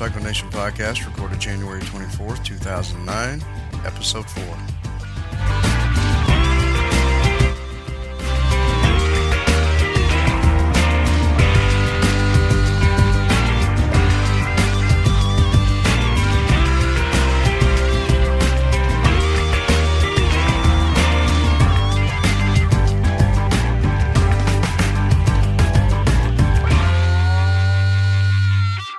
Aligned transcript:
Motorcycle 0.00 0.26
Nation 0.26 0.48
podcast, 0.48 1.04
recorded 1.04 1.38
January 1.38 1.82
24th, 1.82 2.42
2009, 2.42 3.44
episode 3.84 4.24
4. 4.30 4.56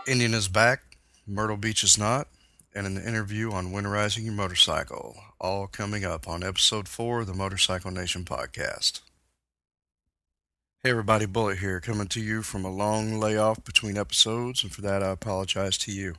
Indian 0.05 0.34
is 0.36 0.48
back, 0.48 0.91
Myrtle 1.31 1.55
Beach 1.55 1.81
is 1.81 1.98
not, 1.98 2.27
and 2.76 2.85
an 2.85 3.02
interview 3.02 3.53
on 3.53 3.72
winterizing 3.72 4.26
your 4.26 4.34
motorcycle, 4.34 5.16
all 5.39 5.66
coming 5.66 6.03
up 6.03 6.27
on 6.27 6.44
episode 6.44 6.89
4 6.89 7.22
of 7.22 7.27
the 7.27 7.34
Motorcycle 7.34 7.89
Nation 7.89 8.26
podcast. 8.26 8.99
Hey 10.84 10.89
everybody, 10.89 11.25
Bullet 11.25 11.59
here, 11.59 11.80
coming 11.80 12.08
to 12.08 12.20
you 12.20 12.41
from 12.41 12.66
a 12.66 12.70
long 12.70 13.17
layoff 13.17 13.63
between 13.63 13.98
episodes, 13.98 14.62
and 14.62 14.73
for 14.73 14.81
that 14.81 15.02
I 15.02 15.12
apologize 15.12 15.77
to 15.80 15.94
you. 15.94 16.16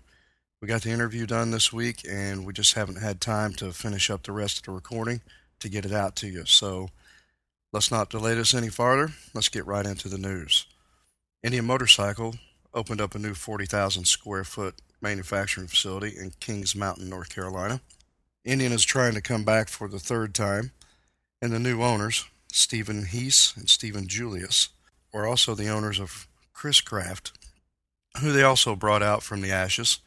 We 0.63 0.69
got 0.69 0.81
the 0.81 0.93
interview 0.93 1.27
done 1.27 1.51
this 1.51 1.75
week, 1.75 2.07
and 2.09 2.47
we 2.47 2.55
just 2.55 2.73
haven't 2.73 3.03
had 3.03 3.21
time 3.21 3.53
to 3.55 3.73
finish 3.73 4.09
up 4.09 4.23
the 4.23 4.33
rest 4.33 4.61
of 4.61 4.65
the 4.65 4.71
recording 4.73 5.21
to 5.61 5.69
get 5.69 5.85
it 5.85 5.93
out 5.93 6.17
to 6.17 6.27
you. 6.27 6.47
So 6.47 6.89
let's 7.71 7.91
not 7.91 8.09
delay 8.09 8.35
this 8.35 8.55
any 8.55 8.71
farther. 8.71 9.11
Let's 9.35 9.51
get 9.51 9.67
right 9.67 9.85
into 9.85 10.09
the 10.09 10.17
news. 10.17 10.65
Indian 11.43 11.67
Motorcycle 11.67 12.37
opened 12.73 13.03
up 13.03 13.15
a 13.15 13.19
new 13.19 13.35
40,000 13.35 14.07
square 14.07 14.45
foot 14.45 14.81
manufacturing 15.03 15.67
facility 15.67 16.15
in 16.17 16.33
Kings 16.41 16.75
Mountain, 16.75 17.09
North 17.09 17.35
Carolina. 17.35 17.81
Indian 18.45 18.73
is 18.73 18.85
trying 18.85 19.15
to 19.15 19.21
come 19.21 19.45
back 19.45 19.69
for 19.69 19.89
the 19.89 19.99
third 19.99 20.35
time, 20.35 20.73
and 21.41 21.53
the 21.53 21.59
new 21.59 21.83
owners, 21.83 22.25
Stephen 22.53 23.07
Heese 23.07 23.57
and 23.57 23.69
Stephen 23.69 24.07
Julius, 24.09 24.69
were 25.13 25.27
also 25.27 25.55
the 25.55 25.69
owners 25.69 25.99
of 25.99 26.29
Chris 26.53 26.81
Craft, 26.81 27.33
who 28.21 28.33
they 28.33 28.43
also 28.43 28.77
brought 28.77 29.03
out 29.03 29.23
from 29.23 29.41
the 29.41 29.51
ashes, 29.51 29.99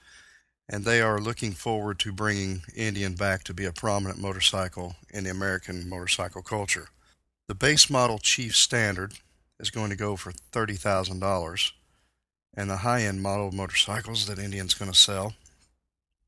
and 0.67 0.83
they 0.83 1.01
are 1.01 1.19
looking 1.19 1.51
forward 1.51 1.99
to 1.99 2.11
bringing 2.11 2.63
Indian 2.75 3.13
back 3.13 3.43
to 3.43 3.53
be 3.53 3.65
a 3.65 3.71
prominent 3.71 4.19
motorcycle 4.19 4.95
in 5.09 5.25
the 5.25 5.29
American 5.29 5.87
motorcycle 5.87 6.41
culture. 6.41 6.89
The 7.47 7.55
base 7.55 7.89
model 7.89 8.17
Chief 8.17 8.55
Standard 8.55 9.13
is 9.59 9.69
going 9.69 9.91
to 9.91 9.95
go 9.95 10.15
for 10.15 10.31
$30,000 10.31 11.71
and 12.55 12.69
the 12.69 12.77
high 12.77 13.01
end 13.01 13.21
model 13.21 13.51
motorcycles 13.51 14.27
that 14.27 14.39
Indian's 14.39 14.73
going 14.73 14.91
to 14.91 14.97
sell 14.97 15.33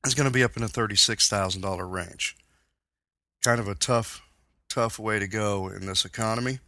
is 0.05 0.13
going 0.13 0.27
to 0.27 0.33
be 0.33 0.43
up 0.43 0.55
in 0.55 0.63
the 0.63 0.69
$36,000 0.69 1.91
range. 1.91 2.35
Kind 3.43 3.59
of 3.59 3.67
a 3.67 3.75
tough, 3.75 4.21
tough 4.69 4.99
way 4.99 5.19
to 5.19 5.27
go 5.27 5.69
in 5.69 5.85
this 5.85 6.05
economy. 6.05 6.59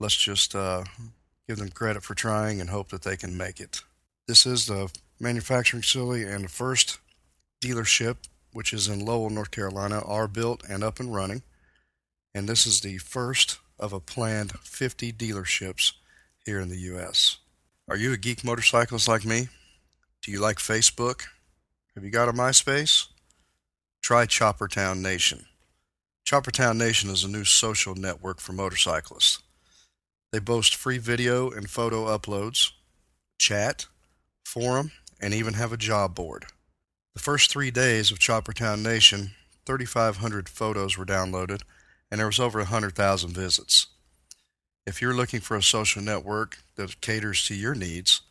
Let's 0.00 0.16
just 0.16 0.54
uh, 0.54 0.84
give 1.46 1.58
them 1.58 1.70
credit 1.70 2.02
for 2.02 2.14
trying 2.14 2.60
and 2.60 2.70
hope 2.70 2.88
that 2.90 3.02
they 3.02 3.16
can 3.16 3.36
make 3.36 3.60
it. 3.60 3.82
This 4.26 4.46
is 4.46 4.66
the 4.66 4.90
manufacturing 5.18 5.82
facility 5.82 6.24
and 6.24 6.44
the 6.44 6.48
first 6.48 6.98
dealership, 7.60 8.16
which 8.52 8.72
is 8.72 8.88
in 8.88 9.04
Lowell, 9.04 9.30
North 9.30 9.50
Carolina, 9.50 10.00
are 10.04 10.28
built 10.28 10.62
and 10.68 10.84
up 10.84 11.00
and 11.00 11.14
running. 11.14 11.42
And 12.34 12.48
this 12.48 12.66
is 12.66 12.80
the 12.80 12.98
first 12.98 13.58
of 13.78 13.92
a 13.92 14.00
planned 14.00 14.52
50 14.60 15.12
dealerships 15.12 15.92
here 16.44 16.60
in 16.60 16.68
the 16.68 16.78
U.S. 16.78 17.38
Are 17.90 17.96
you 17.96 18.12
a 18.12 18.18
geek 18.18 18.44
motorcyclist 18.44 19.08
like 19.08 19.24
me? 19.24 19.48
Do 20.20 20.30
you 20.30 20.40
like 20.40 20.58
Facebook? 20.58 21.22
Have 21.94 22.04
you 22.04 22.10
got 22.10 22.28
a 22.28 22.34
MySpace? 22.34 23.06
Try 24.02 24.26
Choppertown 24.26 25.00
Nation. 25.00 25.46
Choppertown 26.22 26.76
Nation 26.76 27.08
is 27.08 27.24
a 27.24 27.28
new 27.28 27.44
social 27.44 27.94
network 27.94 28.40
for 28.40 28.52
motorcyclists. 28.52 29.38
They 30.32 30.38
boast 30.38 30.74
free 30.74 30.98
video 30.98 31.50
and 31.50 31.70
photo 31.70 32.14
uploads, 32.14 32.72
chat, 33.38 33.86
forum, 34.44 34.92
and 35.18 35.32
even 35.32 35.54
have 35.54 35.72
a 35.72 35.78
job 35.78 36.14
board. 36.14 36.44
The 37.14 37.22
first 37.22 37.50
three 37.50 37.70
days 37.70 38.10
of 38.10 38.18
Choppertown 38.18 38.82
Nation, 38.82 39.30
3,500 39.64 40.50
photos 40.50 40.98
were 40.98 41.06
downloaded, 41.06 41.62
and 42.10 42.20
there 42.20 42.26
was 42.26 42.38
over 42.38 42.58
100,000 42.58 43.30
visits. 43.30 43.86
If 44.88 45.02
you're 45.02 45.12
looking 45.12 45.40
for 45.40 45.54
a 45.54 45.62
social 45.62 46.00
network 46.00 46.60
that 46.76 47.02
caters 47.02 47.46
to 47.46 47.54
your 47.54 47.74
needs, 47.74 48.22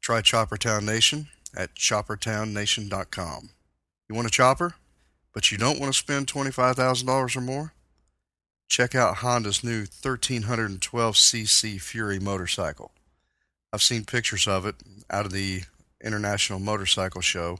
try 0.00 0.20
Choppertown 0.20 0.84
Nation 0.84 1.26
at 1.56 1.74
choppertownnation.com. 1.74 3.50
You 4.08 4.14
want 4.14 4.28
a 4.28 4.30
chopper, 4.30 4.76
but 5.32 5.50
you 5.50 5.58
don't 5.58 5.80
want 5.80 5.92
to 5.92 5.98
spend 5.98 6.28
$25,000 6.28 7.36
or 7.36 7.40
more? 7.40 7.72
Check 8.68 8.94
out 8.94 9.16
Honda's 9.16 9.64
new 9.64 9.86
1312cc 9.86 11.80
Fury 11.80 12.20
motorcycle. 12.20 12.92
I've 13.72 13.82
seen 13.82 14.04
pictures 14.04 14.46
of 14.46 14.66
it 14.66 14.76
out 15.10 15.26
of 15.26 15.32
the 15.32 15.62
International 16.00 16.60
Motorcycle 16.60 17.22
Show, 17.22 17.58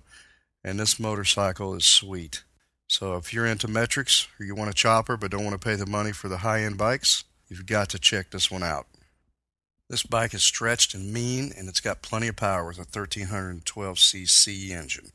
and 0.63 0.79
this 0.79 1.01
motorcycle 1.01 1.75
is 1.75 1.87
sweet. 1.87 2.45
So 2.87 3.17
if 3.17 3.35
you're 3.35 3.47
into 3.47 3.67
metrics 3.67 4.29
or 4.39 4.47
you 4.47 4.55
want 4.55 4.71
a 4.71 4.75
chopper 4.75 5.17
but 5.17 5.33
don't 5.33 5.45
want 5.45 5.61
to 5.61 5.69
pay 5.69 5.75
the 5.75 5.87
money 5.87 6.13
for 6.13 6.29
the 6.29 6.39
high 6.39 6.63
end 6.63 6.79
bikes, 6.79 7.25
you've 7.55 7.67
got 7.67 7.89
to 7.91 8.01
check 8.01 8.31
this 8.31 8.51
one 8.51 8.65
out. 8.65 8.87
This 9.89 10.03
bike 10.03 10.35
is 10.35 10.43
stretched 10.43 10.93
and 10.93 11.13
mean, 11.13 11.53
and 11.57 11.69
it's 11.69 11.81
got 11.81 12.03
plenty 12.03 12.27
of 12.27 12.35
power 12.35 12.67
with 12.67 12.79
a 12.79 12.85
1312cc 12.85 14.71
engine. 14.71 15.13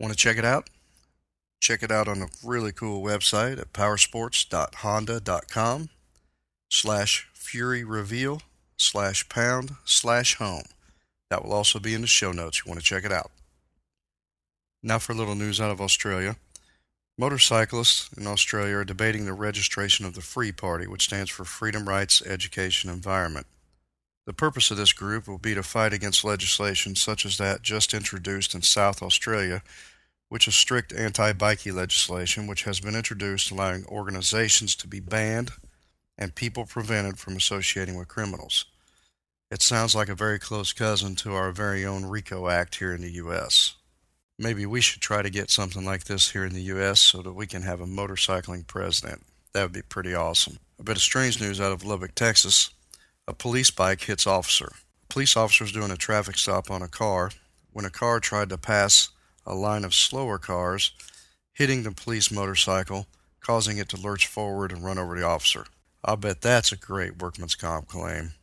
Want 0.00 0.12
to 0.12 0.18
check 0.18 0.38
it 0.38 0.44
out? 0.44 0.68
Check 1.60 1.84
it 1.84 1.92
out 1.92 2.08
on 2.08 2.22
a 2.22 2.28
really 2.42 2.72
cool 2.72 3.00
website 3.02 3.60
at 3.60 3.72
powersports.honda.com 3.72 5.88
slash 6.70 7.28
fury 7.32 7.84
reveal 7.84 8.42
slash 8.76 9.28
pound 9.28 9.76
slash 9.84 10.34
home. 10.36 10.64
That 11.30 11.44
will 11.44 11.52
also 11.52 11.78
be 11.78 11.94
in 11.94 12.00
the 12.00 12.08
show 12.08 12.32
notes. 12.32 12.64
You 12.64 12.70
want 12.70 12.80
to 12.80 12.86
check 12.86 13.04
it 13.04 13.12
out. 13.12 13.30
Now 14.82 14.98
for 14.98 15.12
a 15.12 15.16
little 15.16 15.36
news 15.36 15.60
out 15.60 15.70
of 15.70 15.80
Australia. 15.80 16.34
Motorcyclists 17.20 18.10
in 18.16 18.28
Australia 18.28 18.76
are 18.76 18.84
debating 18.84 19.24
the 19.24 19.32
registration 19.32 20.06
of 20.06 20.14
the 20.14 20.20
Free 20.20 20.52
Party, 20.52 20.86
which 20.86 21.02
stands 21.02 21.30
for 21.30 21.44
Freedom, 21.44 21.88
Rights, 21.88 22.22
Education, 22.22 22.88
Environment. 22.88 23.44
The 24.24 24.32
purpose 24.32 24.70
of 24.70 24.76
this 24.76 24.92
group 24.92 25.26
will 25.26 25.38
be 25.38 25.52
to 25.54 25.64
fight 25.64 25.92
against 25.92 26.22
legislation 26.22 26.94
such 26.94 27.26
as 27.26 27.36
that 27.38 27.62
just 27.62 27.92
introduced 27.92 28.54
in 28.54 28.62
South 28.62 29.02
Australia, 29.02 29.64
which 30.28 30.46
is 30.46 30.54
strict 30.54 30.92
anti 30.92 31.32
bikie 31.32 31.74
legislation, 31.74 32.46
which 32.46 32.62
has 32.62 32.78
been 32.78 32.94
introduced 32.94 33.50
allowing 33.50 33.84
organizations 33.86 34.76
to 34.76 34.86
be 34.86 35.00
banned 35.00 35.50
and 36.16 36.36
people 36.36 36.66
prevented 36.66 37.18
from 37.18 37.36
associating 37.36 37.96
with 37.96 38.06
criminals. 38.06 38.66
It 39.50 39.62
sounds 39.62 39.92
like 39.92 40.08
a 40.08 40.14
very 40.14 40.38
close 40.38 40.72
cousin 40.72 41.16
to 41.16 41.34
our 41.34 41.50
very 41.50 41.84
own 41.84 42.04
RICO 42.04 42.48
Act 42.48 42.76
here 42.76 42.94
in 42.94 43.00
the 43.00 43.12
U.S. 43.12 43.74
Maybe 44.40 44.66
we 44.66 44.80
should 44.80 45.02
try 45.02 45.22
to 45.22 45.30
get 45.30 45.50
something 45.50 45.84
like 45.84 46.04
this 46.04 46.30
here 46.30 46.44
in 46.44 46.52
the 46.52 46.62
U.S. 46.62 47.00
so 47.00 47.22
that 47.22 47.32
we 47.32 47.46
can 47.46 47.62
have 47.62 47.80
a 47.80 47.86
motorcycling 47.86 48.68
president. 48.68 49.26
That 49.52 49.62
would 49.62 49.72
be 49.72 49.82
pretty 49.82 50.14
awesome. 50.14 50.58
A 50.78 50.84
bit 50.84 50.96
of 50.96 51.02
strange 51.02 51.40
news 51.40 51.60
out 51.60 51.72
of 51.72 51.84
Lubbock, 51.84 52.14
Texas. 52.14 52.70
A 53.26 53.34
police 53.34 53.72
bike 53.72 54.02
hits 54.02 54.28
officer. 54.28 54.70
Police 55.08 55.36
officer 55.36 55.64
was 55.64 55.72
doing 55.72 55.90
a 55.90 55.96
traffic 55.96 56.38
stop 56.38 56.70
on 56.70 56.82
a 56.82 56.88
car 56.88 57.32
when 57.72 57.84
a 57.84 57.90
car 57.90 58.20
tried 58.20 58.48
to 58.50 58.58
pass 58.58 59.08
a 59.44 59.54
line 59.54 59.84
of 59.84 59.94
slower 59.94 60.38
cars, 60.38 60.92
hitting 61.52 61.82
the 61.82 61.90
police 61.90 62.30
motorcycle, 62.30 63.08
causing 63.40 63.78
it 63.78 63.88
to 63.88 64.00
lurch 64.00 64.28
forward 64.28 64.70
and 64.70 64.84
run 64.84 64.98
over 64.98 65.18
the 65.18 65.26
officer. 65.26 65.64
I'll 66.04 66.16
bet 66.16 66.42
that's 66.42 66.70
a 66.70 66.76
great 66.76 67.20
workman's 67.20 67.56
comp 67.56 67.88
claim. 67.88 68.34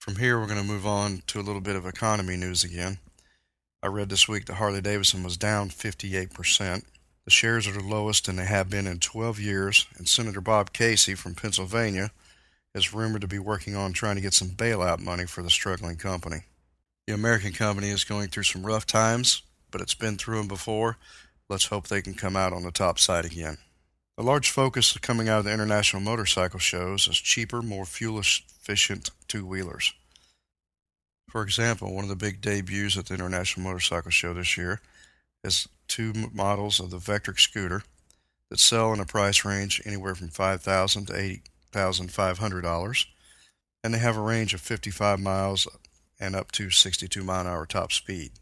From 0.00 0.16
here, 0.16 0.40
we're 0.40 0.48
going 0.48 0.60
to 0.60 0.66
move 0.66 0.86
on 0.86 1.22
to 1.28 1.38
a 1.38 1.42
little 1.42 1.60
bit 1.60 1.76
of 1.76 1.86
economy 1.86 2.36
news 2.36 2.64
again. 2.64 2.98
I 3.84 3.88
read 3.88 4.10
this 4.10 4.28
week 4.28 4.46
that 4.46 4.54
Harley 4.54 4.80
Davidson 4.80 5.24
was 5.24 5.36
down 5.36 5.68
58%. 5.68 6.84
The 7.24 7.30
shares 7.32 7.66
are 7.66 7.72
the 7.72 7.82
lowest 7.82 8.26
than 8.26 8.36
they 8.36 8.44
have 8.44 8.70
been 8.70 8.86
in 8.86 9.00
12 9.00 9.40
years, 9.40 9.86
and 9.98 10.06
Senator 10.06 10.40
Bob 10.40 10.72
Casey 10.72 11.16
from 11.16 11.34
Pennsylvania 11.34 12.12
is 12.76 12.94
rumored 12.94 13.22
to 13.22 13.28
be 13.28 13.40
working 13.40 13.74
on 13.74 13.92
trying 13.92 14.14
to 14.14 14.22
get 14.22 14.34
some 14.34 14.50
bailout 14.50 15.00
money 15.00 15.26
for 15.26 15.42
the 15.42 15.50
struggling 15.50 15.96
company. 15.96 16.44
The 17.08 17.14
American 17.14 17.52
company 17.52 17.88
is 17.88 18.04
going 18.04 18.28
through 18.28 18.44
some 18.44 18.64
rough 18.64 18.86
times, 18.86 19.42
but 19.72 19.80
it's 19.80 19.94
been 19.94 20.16
through 20.16 20.38
them 20.38 20.48
before. 20.48 20.96
Let's 21.48 21.66
hope 21.66 21.88
they 21.88 22.02
can 22.02 22.14
come 22.14 22.36
out 22.36 22.52
on 22.52 22.62
the 22.62 22.70
top 22.70 23.00
side 23.00 23.24
again. 23.24 23.58
A 24.16 24.22
large 24.22 24.50
focus 24.50 24.96
coming 24.98 25.28
out 25.28 25.40
of 25.40 25.44
the 25.46 25.52
international 25.52 26.02
motorcycle 26.02 26.60
shows 26.60 27.08
is 27.08 27.16
cheaper, 27.18 27.62
more 27.62 27.84
fuel 27.84 28.20
efficient 28.20 29.10
two 29.26 29.44
wheelers. 29.44 29.92
For 31.32 31.42
example, 31.42 31.94
one 31.94 32.04
of 32.04 32.10
the 32.10 32.14
big 32.14 32.42
debuts 32.42 32.98
at 32.98 33.06
the 33.06 33.14
International 33.14 33.64
Motorcycle 33.64 34.10
Show 34.10 34.34
this 34.34 34.58
year 34.58 34.82
is 35.42 35.66
two 35.88 36.12
models 36.30 36.78
of 36.78 36.90
the 36.90 36.98
Vectrix 36.98 37.40
scooter 37.40 37.84
that 38.50 38.60
sell 38.60 38.92
in 38.92 39.00
a 39.00 39.06
price 39.06 39.42
range 39.42 39.80
anywhere 39.86 40.14
from 40.14 40.28
5,000 40.28 41.06
to 41.06 41.40
$8,500, 41.72 43.06
and 43.82 43.94
they 43.94 43.98
have 43.98 44.18
a 44.18 44.20
range 44.20 44.52
of 44.52 44.60
55 44.60 45.20
miles 45.20 45.66
and 46.20 46.36
up 46.36 46.52
to 46.52 46.68
62 46.68 47.24
mile 47.24 47.40
an 47.40 47.46
hour 47.46 47.64
top 47.64 47.92
speed. 47.92 48.32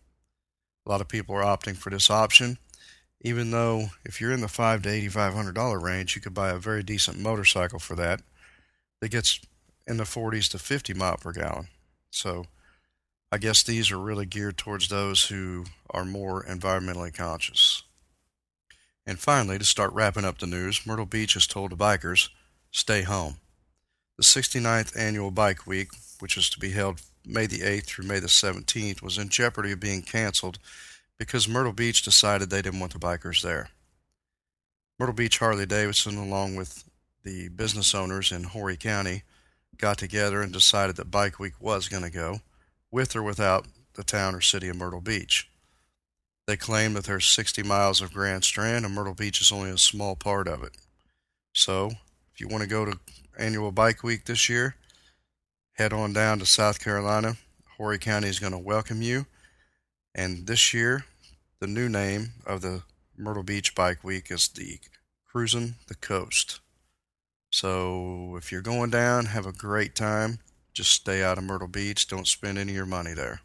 A 0.85 0.91
lot 0.91 1.01
of 1.01 1.07
people 1.07 1.37
are 1.37 1.45
opting 1.45 1.77
for 1.77 1.91
this 1.91 2.11
option, 2.11 2.59
even 3.21 3.53
though 3.53 3.91
if 4.05 4.21
you're 4.21 4.33
in 4.33 4.41
the 4.41 4.49
five 4.49 4.83
to 4.83 4.89
$8,500 4.89 5.81
range, 5.81 6.17
you 6.17 6.23
could 6.23 6.35
buy 6.35 6.51
a 6.51 6.59
very 6.59 6.83
decent 6.83 7.21
motorcycle 7.21 7.79
for 7.79 7.95
that 7.95 8.21
that 9.01 9.13
gets 9.13 9.39
in 9.87 9.97
the 9.97 10.03
40s 10.03 10.51
to 10.51 10.59
50 10.59 10.93
mile 10.95 11.19
per 11.19 11.31
gallon. 11.31 11.69
So 12.11 12.47
I 13.33 13.39
guess 13.39 13.63
these 13.63 13.93
are 13.93 13.99
really 13.99 14.27
geared 14.27 14.57
towards 14.57 14.89
those 14.89 15.27
who 15.27 15.67
are 15.91 16.05
more 16.05 16.43
environmentally 16.45 17.15
conscious. 17.15 17.85
And 19.07 19.19
finally, 19.19 19.59
to 19.59 19.65
start 19.65 19.93
wrapping 19.93 20.25
up 20.25 20.39
the 20.39 20.47
news, 20.47 20.85
Myrtle 20.85 21.07
Beach 21.07 21.35
has 21.35 21.47
told 21.47 21.71
the 21.71 21.77
bikers, 21.77 22.29
stay 22.73 23.03
home. 23.03 23.37
The 24.17 24.25
69th 24.25 24.99
annual 24.99 25.31
Bike 25.31 25.67
Week, 25.67 25.91
which 26.19 26.37
is 26.37 26.51
to 26.51 26.59
be 26.59 26.71
held 26.71 27.03
May 27.25 27.47
the 27.47 27.61
8th 27.61 27.87
through 27.87 28.07
May 28.07 28.19
the 28.19 28.27
17th, 28.27 29.01
was 29.01 29.17
in 29.17 29.29
jeopardy 29.29 29.73
of 29.73 29.81
being 29.81 30.03
canceled 30.03 30.59
because 31.17 31.49
Myrtle 31.49 31.73
Beach 31.73 32.03
decided 32.03 32.51
they 32.51 32.63
didn't 32.63 32.81
want 32.81 32.93
the 32.93 32.99
bikers 32.99 33.43
there. 33.43 33.71
Myrtle 34.99 35.15
Beach 35.15 35.39
Harley 35.39 35.67
Davidson, 35.67 36.17
along 36.17 36.57
with 36.57 36.85
the 37.23 37.49
business 37.49 37.95
owners 37.95 38.33
in 38.33 38.45
Horry 38.45 38.77
County, 38.77 39.23
got 39.77 39.99
together 39.99 40.43
and 40.43 40.53
decided 40.53 40.97
that 40.97 41.11
Bike 41.11 41.39
Week 41.39 41.55
was 41.61 41.89
going 41.89 42.03
to 42.03 42.11
go, 42.11 42.41
with 42.91 43.15
or 43.15 43.23
without 43.23 43.67
the 43.95 44.05
town 44.05 44.35
or 44.35 44.41
city 44.41 44.69
of 44.69 44.77
Myrtle 44.77 45.01
Beach. 45.01 45.49
They 46.47 46.57
claim 46.57 46.95
that 46.95 47.05
there's 47.05 47.27
60 47.27 47.63
miles 47.63 48.01
of 48.01 48.13
Grand 48.13 48.45
Strand 48.45 48.85
and 48.85 48.95
Myrtle 48.95 49.15
Beach 49.15 49.41
is 49.41 49.53
only 49.53 49.71
a 49.71 49.79
small 49.79 50.17
part 50.17 50.49
of 50.49 50.63
it. 50.63 50.77
So, 51.53 51.93
if 52.33 52.41
you 52.41 52.49
want 52.49 52.63
to 52.63 52.69
go 52.69 52.85
to 52.85 52.99
annual 53.39 53.73
bike 53.73 54.03
week 54.03 54.25
this 54.25 54.49
year, 54.49 54.77
head 55.75 55.93
on 55.93 56.13
down 56.13 56.39
to 56.39 56.47
South 56.47 56.83
Carolina. 56.83 57.37
Horry 57.77 57.99
County 57.99 58.29
is 58.29 58.39
going 58.39 58.53
to 58.53 58.59
welcome 58.59 59.03
you. 59.03 59.27
And 60.15 60.47
this 60.47 60.75
year, 60.75 61.05
the 61.61 61.67
new 61.67 61.89
name 61.89 62.33
of 62.47 62.63
the 62.63 62.83
Myrtle 63.17 63.43
Beach 63.43 63.75
Bike 63.75 64.03
Week 64.03 64.31
is 64.31 64.49
the 64.49 64.79
Cruising 65.27 65.77
the 65.87 65.95
Coast. 65.95 66.61
So 67.51 68.37
if 68.37 68.51
you're 68.51 68.61
going 68.61 68.91
down, 68.91 69.27
have 69.27 69.47
a 69.47 69.53
great 69.53 69.95
time. 69.95 70.41
Just 70.73 70.93
stay 70.93 71.23
out 71.23 71.39
of 71.39 71.45
Myrtle 71.45 71.69
Beach. 71.69 72.07
Don't 72.07 72.29
spend 72.29 72.59
any 72.59 72.73
of 72.73 72.77
your 72.77 72.87
money 72.87 73.13
there. 73.13 73.41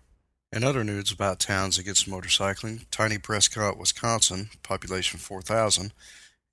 In 0.51 0.63
other 0.63 0.83
news 0.83 1.11
about 1.11 1.39
towns 1.39 1.77
against 1.77 2.09
motorcycling, 2.09 2.85
tiny 2.91 3.17
Prescott, 3.17 3.77
Wisconsin, 3.77 4.49
population 4.63 5.19
4,000, 5.19 5.91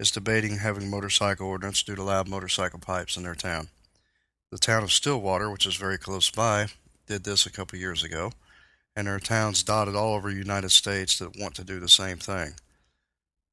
is 0.01 0.11
debating 0.11 0.59
having 0.59 0.91
motorcycle 0.91 1.47
ordinance 1.47 1.83
due 1.83 1.95
to 1.95 2.03
loud 2.03 2.27
motorcycle 2.27 2.81
pipes 2.81 3.17
in 3.17 3.23
their 3.23 3.35
town. 3.35 3.69
The 4.51 4.59
town 4.59 4.83
of 4.83 4.93
Stillwater, 4.93 5.51
which 5.51 5.67
is 5.67 5.77
very 5.77 5.99
close 5.99 6.31
by, 6.31 6.67
did 7.07 7.25
this 7.25 7.47
a 7.47 7.53
couple 7.53 7.79
years 7.79 8.03
ago, 8.03 8.33
and 8.97 9.07
there 9.07 9.15
are 9.15 9.21
towns 9.21 9.63
dotted 9.63 9.95
all 9.95 10.15
over 10.15 10.31
the 10.31 10.37
United 10.37 10.71
States 10.71 11.19
that 11.19 11.39
want 11.39 11.55
to 11.55 11.65
do 11.65 11.79
the 11.79 11.89
same 11.89 12.19
thing. 12.19 12.55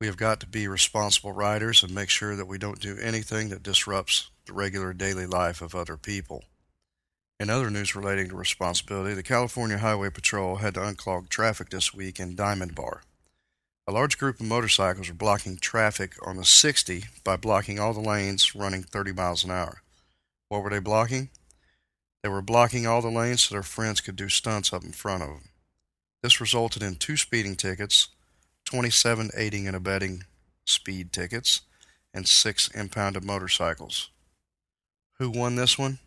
We 0.01 0.07
have 0.07 0.17
got 0.17 0.39
to 0.39 0.47
be 0.47 0.67
responsible 0.67 1.33
riders 1.33 1.83
and 1.83 1.93
make 1.93 2.09
sure 2.09 2.35
that 2.35 2.47
we 2.47 2.57
don't 2.57 2.79
do 2.79 2.97
anything 2.97 3.49
that 3.49 3.63
disrupts 3.63 4.29
the 4.45 4.53
regular 4.53 4.93
daily 4.93 5.25
life 5.25 5.61
of 5.61 5.75
other 5.75 5.97
people. 5.97 6.45
In 7.39 7.49
other 7.49 7.69
news 7.69 7.95
relating 7.95 8.27
to 8.29 8.35
responsibility, 8.35 9.13
the 9.13 9.23
California 9.23 9.77
Highway 9.77 10.09
Patrol 10.09 10.57
had 10.57 10.73
to 10.73 10.81
unclog 10.81 11.29
traffic 11.29 11.69
this 11.69 11.93
week 11.93 12.19
in 12.19 12.35
Diamond 12.35 12.75
Bar. 12.75 13.03
A 13.87 13.93
large 13.93 14.17
group 14.17 14.41
of 14.41 14.45
motorcycles 14.45 15.07
were 15.07 15.15
blocking 15.15 15.55
traffic 15.55 16.15
on 16.21 16.35
the 16.35 16.43
60 16.43 17.05
by 17.23 17.37
blocking 17.37 17.79
all 17.79 17.93
the 17.93 18.01
lanes 18.01 18.55
running 18.55 18.83
30 18.83 19.13
miles 19.13 19.45
an 19.45 19.51
hour. 19.51 19.81
What 20.49 20.63
were 20.63 20.69
they 20.69 20.79
blocking? 20.79 21.29
They 22.23 22.29
were 22.29 22.41
blocking 22.41 22.85
all 22.85 23.01
the 23.01 23.07
lanes 23.07 23.43
so 23.43 23.55
their 23.55 23.63
friends 23.63 24.01
could 24.01 24.17
do 24.17 24.27
stunts 24.27 24.73
up 24.73 24.83
in 24.83 24.91
front 24.91 25.23
of 25.23 25.29
them. 25.29 25.49
This 26.21 26.41
resulted 26.41 26.83
in 26.83 26.95
two 26.95 27.15
speeding 27.15 27.55
tickets, 27.55 28.09
27 28.65 29.29
aiding 29.33 29.65
and 29.65 29.77
abetting 29.77 30.25
speed 30.65 31.13
tickets, 31.13 31.61
and 32.13 32.27
six 32.27 32.67
impounded 32.67 33.23
motorcycles. 33.23 34.09
Who 35.19 35.29
won 35.29 35.55
this 35.55 35.77
one? 35.77 35.99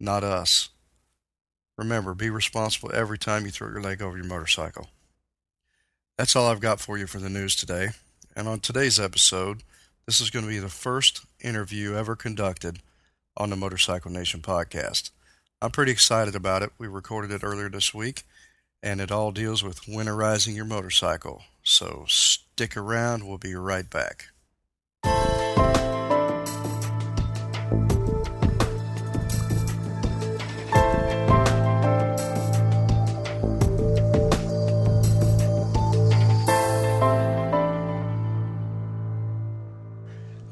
Not 0.00 0.24
us. 0.24 0.70
Remember, 1.76 2.14
be 2.14 2.30
responsible 2.30 2.90
every 2.92 3.18
time 3.18 3.44
you 3.44 3.50
throw 3.50 3.68
your 3.68 3.80
leg 3.80 4.02
over 4.02 4.16
your 4.16 4.26
motorcycle. 4.26 4.88
That's 6.18 6.34
all 6.34 6.48
I've 6.48 6.60
got 6.60 6.80
for 6.80 6.98
you 6.98 7.06
for 7.06 7.18
the 7.18 7.30
news 7.30 7.54
today. 7.54 7.90
And 8.34 8.48
on 8.48 8.60
today's 8.60 8.98
episode, 8.98 9.62
this 10.06 10.20
is 10.20 10.30
going 10.30 10.44
to 10.44 10.50
be 10.50 10.58
the 10.58 10.68
first 10.68 11.24
interview 11.40 11.94
ever 11.94 12.16
conducted 12.16 12.80
on 13.36 13.50
the 13.50 13.56
Motorcycle 13.56 14.10
Nation 14.10 14.40
podcast. 14.40 15.10
I'm 15.62 15.70
pretty 15.70 15.92
excited 15.92 16.34
about 16.34 16.62
it. 16.62 16.70
We 16.78 16.88
recorded 16.88 17.30
it 17.30 17.44
earlier 17.44 17.68
this 17.68 17.94
week, 17.94 18.24
and 18.82 19.00
it 19.00 19.12
all 19.12 19.30
deals 19.30 19.62
with 19.62 19.82
winterizing 19.82 20.54
your 20.54 20.64
motorcycle. 20.64 21.42
So 21.62 22.04
stick 22.08 22.76
around, 22.76 23.28
we'll 23.28 23.38
be 23.38 23.54
right 23.54 23.88
back. 23.88 24.26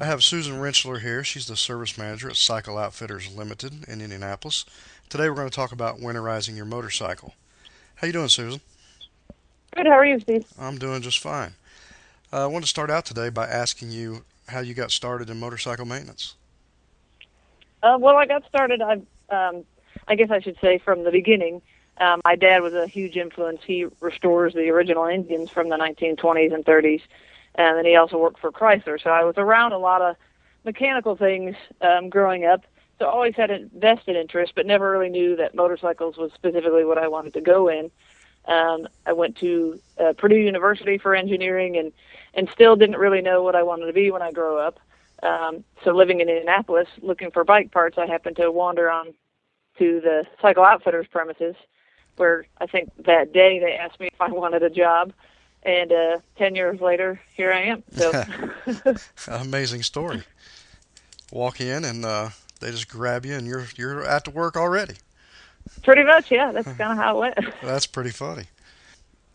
Have 0.01 0.23
Susan 0.23 0.61
Rinschler 0.61 1.01
here. 1.01 1.25
She's 1.25 1.49
the 1.49 1.57
service 1.57 1.99
manager 1.99 2.31
at 2.31 2.37
Cycle 2.37 2.79
Outfitters 2.79 3.35
Limited 3.35 3.89
in 3.89 4.01
Indianapolis. 4.01 4.65
Today 5.09 5.29
we're 5.29 5.35
going 5.35 5.51
to 5.51 5.55
talk 5.55 5.73
about 5.73 5.99
winterizing 5.99 6.55
your 6.55 6.67
motorcycle. 6.67 7.35
How 7.97 8.07
you 8.07 8.13
doing, 8.13 8.29
Susan? 8.29 8.61
Good. 9.75 9.87
How 9.87 9.95
are 9.95 10.05
you, 10.05 10.21
Steve? 10.21 10.47
I'm 10.57 10.79
doing 10.79 11.03
just 11.03 11.19
fine. 11.19 11.55
Uh, 12.33 12.45
I 12.45 12.47
want 12.47 12.65
to 12.65 12.69
start 12.69 12.91
out 12.91 13.07
today 13.07 13.29
by 13.29 13.49
asking 13.49 13.91
you 13.91 14.25
how 14.47 14.61
you 14.61 14.73
got 14.73 14.93
started 14.93 15.31
in 15.31 15.41
motorcycle 15.41 15.85
maintenance. 15.85 16.37
Uh, 17.83 17.99
well, 17.99 18.17
I 18.17 18.27
got 18.27 18.47
started. 18.47 18.81
I, 18.81 19.01
um, 19.31 19.65
I 20.07 20.15
guess 20.15 20.31
I 20.31 20.41
should 20.41 20.59
say 20.61 20.79
from 20.79 21.03
the 21.03 21.11
beginning. 21.11 21.61
Um, 22.01 22.21
my 22.25 22.37
dad 22.37 22.63
was 22.63 22.73
a 22.73 22.87
huge 22.87 23.17
influence. 23.17 23.63
He 23.65 23.87
restores 24.01 24.55
the 24.55 24.69
original 24.71 25.07
engines 25.07 25.51
from 25.51 25.69
the 25.71 25.77
1920s 25.77 26.55
and 26.55 26.65
30s 26.65 27.03
and 27.55 27.77
then 27.77 27.85
he 27.85 27.97
also 27.97 28.19
worked 28.19 28.41
for 28.41 28.53
Chrysler. 28.53 29.03
So 29.03 29.11
I 29.11 29.25
was 29.25 29.35
around 29.37 29.73
a 29.73 29.79
lot 29.79 30.03
of 30.03 30.17
mechanical 30.65 31.17
things 31.17 31.57
um, 31.81 32.09
growing 32.09 32.45
up. 32.45 32.65
So 32.99 33.07
I 33.07 33.11
always 33.11 33.35
had 33.37 33.51
a 33.51 33.67
vested 33.75 34.17
interest, 34.17 34.53
but 34.57 34.67
never 34.67 34.91
really 34.91 35.09
knew 35.09 35.37
that 35.37 35.55
motorcycles 35.55 36.17
was 36.17 36.33
specifically 36.35 36.85
what 36.85 36.99
I 36.99 37.09
wanted 37.09 37.35
to 37.35 37.41
go 37.41 37.69
in. 37.69 37.91
Um, 38.47 38.89
I 39.07 39.13
went 39.13 39.37
to 39.37 39.79
uh, 39.99 40.15
Purdue 40.17 40.37
University 40.37 40.99
for 40.99 41.15
engineering, 41.15 41.77
and 41.77 41.93
and 42.35 42.49
still 42.51 42.77
didn't 42.77 42.97
really 42.97 43.21
know 43.21 43.43
what 43.43 43.55
I 43.55 43.63
wanted 43.63 43.87
to 43.87 43.93
be 43.93 44.11
when 44.11 44.23
I 44.23 44.33
grew 44.33 44.59
up. 44.59 44.81
Um, 45.23 45.65
so 45.85 45.93
living 45.93 46.21
in 46.21 46.29
Indianapolis, 46.29 46.89
looking 47.03 47.31
for 47.31 47.45
bike 47.45 47.73
parts, 47.73 47.99
I 47.99 48.07
happened 48.07 48.37
to 48.37 48.51
wander 48.51 48.91
on 48.91 49.15
to 49.79 50.01
the 50.01 50.25
Cycle 50.41 50.65
Outfitters 50.65 51.07
premises, 51.09 51.57
where 52.17 52.47
I 52.59 52.67
think 52.67 52.91
that 53.05 53.33
day 53.33 53.59
they 53.59 53.75
asked 53.75 54.01
me 54.01 54.09
if 54.09 54.21
I 54.21 54.31
wanted 54.31 54.63
a 54.63 54.71
job 54.71 55.13
and 55.63 55.93
uh, 55.93 56.19
ten 56.37 56.55
years 56.55 56.81
later, 56.81 57.21
here 57.35 57.53
I 57.53 57.63
am. 57.63 57.83
So 57.93 58.25
amazing 59.29 59.83
story. 59.83 60.23
Walk 61.31 61.61
in 61.61 61.85
and 61.85 62.05
uh, 62.05 62.31
they 62.61 62.71
just 62.71 62.89
grab 62.89 63.25
you, 63.27 63.35
and 63.35 63.47
you're 63.47 63.67
you're 63.77 64.05
at 64.05 64.25
the 64.25 64.31
work 64.31 64.57
already. 64.57 64.95
Pretty 65.83 66.05
much, 66.05 66.31
yeah. 66.31 66.53
That's 66.53 66.67
kind 66.67 66.93
of 66.93 66.99
how 66.99 67.17
it 67.17 67.21
went. 67.21 67.55
That's 67.63 67.87
pretty 67.87 68.11
funny. 68.11 68.45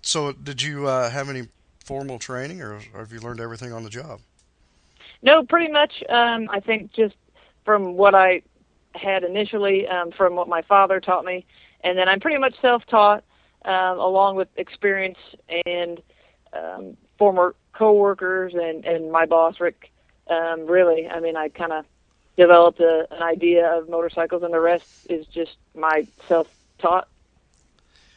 So, 0.01 0.31
did 0.31 0.61
you 0.61 0.87
uh, 0.87 1.09
have 1.09 1.29
any 1.29 1.47
formal 1.85 2.19
training, 2.19 2.61
or, 2.61 2.79
or 2.93 2.99
have 2.99 3.13
you 3.13 3.19
learned 3.19 3.39
everything 3.39 3.71
on 3.71 3.83
the 3.83 3.89
job? 3.89 4.19
No, 5.21 5.43
pretty 5.43 5.71
much. 5.71 6.03
Um, 6.09 6.49
I 6.49 6.59
think 6.59 6.91
just 6.91 7.15
from 7.63 7.95
what 7.95 8.13
I 8.13 8.41
had 8.95 9.23
initially, 9.23 9.87
um, 9.87 10.11
from 10.11 10.35
what 10.35 10.49
my 10.49 10.61
father 10.63 10.99
taught 10.99 11.23
me, 11.23 11.45
and 11.81 11.97
then 11.97 12.09
I'm 12.09 12.19
pretty 12.19 12.37
much 12.37 12.55
self-taught, 12.61 13.23
um, 13.65 13.99
along 13.99 14.35
with 14.35 14.49
experience 14.57 15.17
and 15.65 16.01
um, 16.55 16.97
former 17.17 17.55
coworkers 17.73 18.53
and 18.53 18.85
and 18.85 19.11
my 19.11 19.25
boss 19.25 19.59
Rick. 19.59 19.91
Um, 20.27 20.67
really, 20.67 21.07
I 21.09 21.19
mean, 21.19 21.35
I 21.35 21.49
kind 21.49 21.73
of 21.73 21.85
developed 22.37 22.79
a, 22.79 23.07
an 23.11 23.21
idea 23.21 23.67
of 23.67 23.89
motorcycles, 23.89 24.41
and 24.41 24.53
the 24.53 24.59
rest 24.59 24.87
is 25.09 25.25
just 25.27 25.57
my 25.75 26.07
self-taught. 26.27 27.09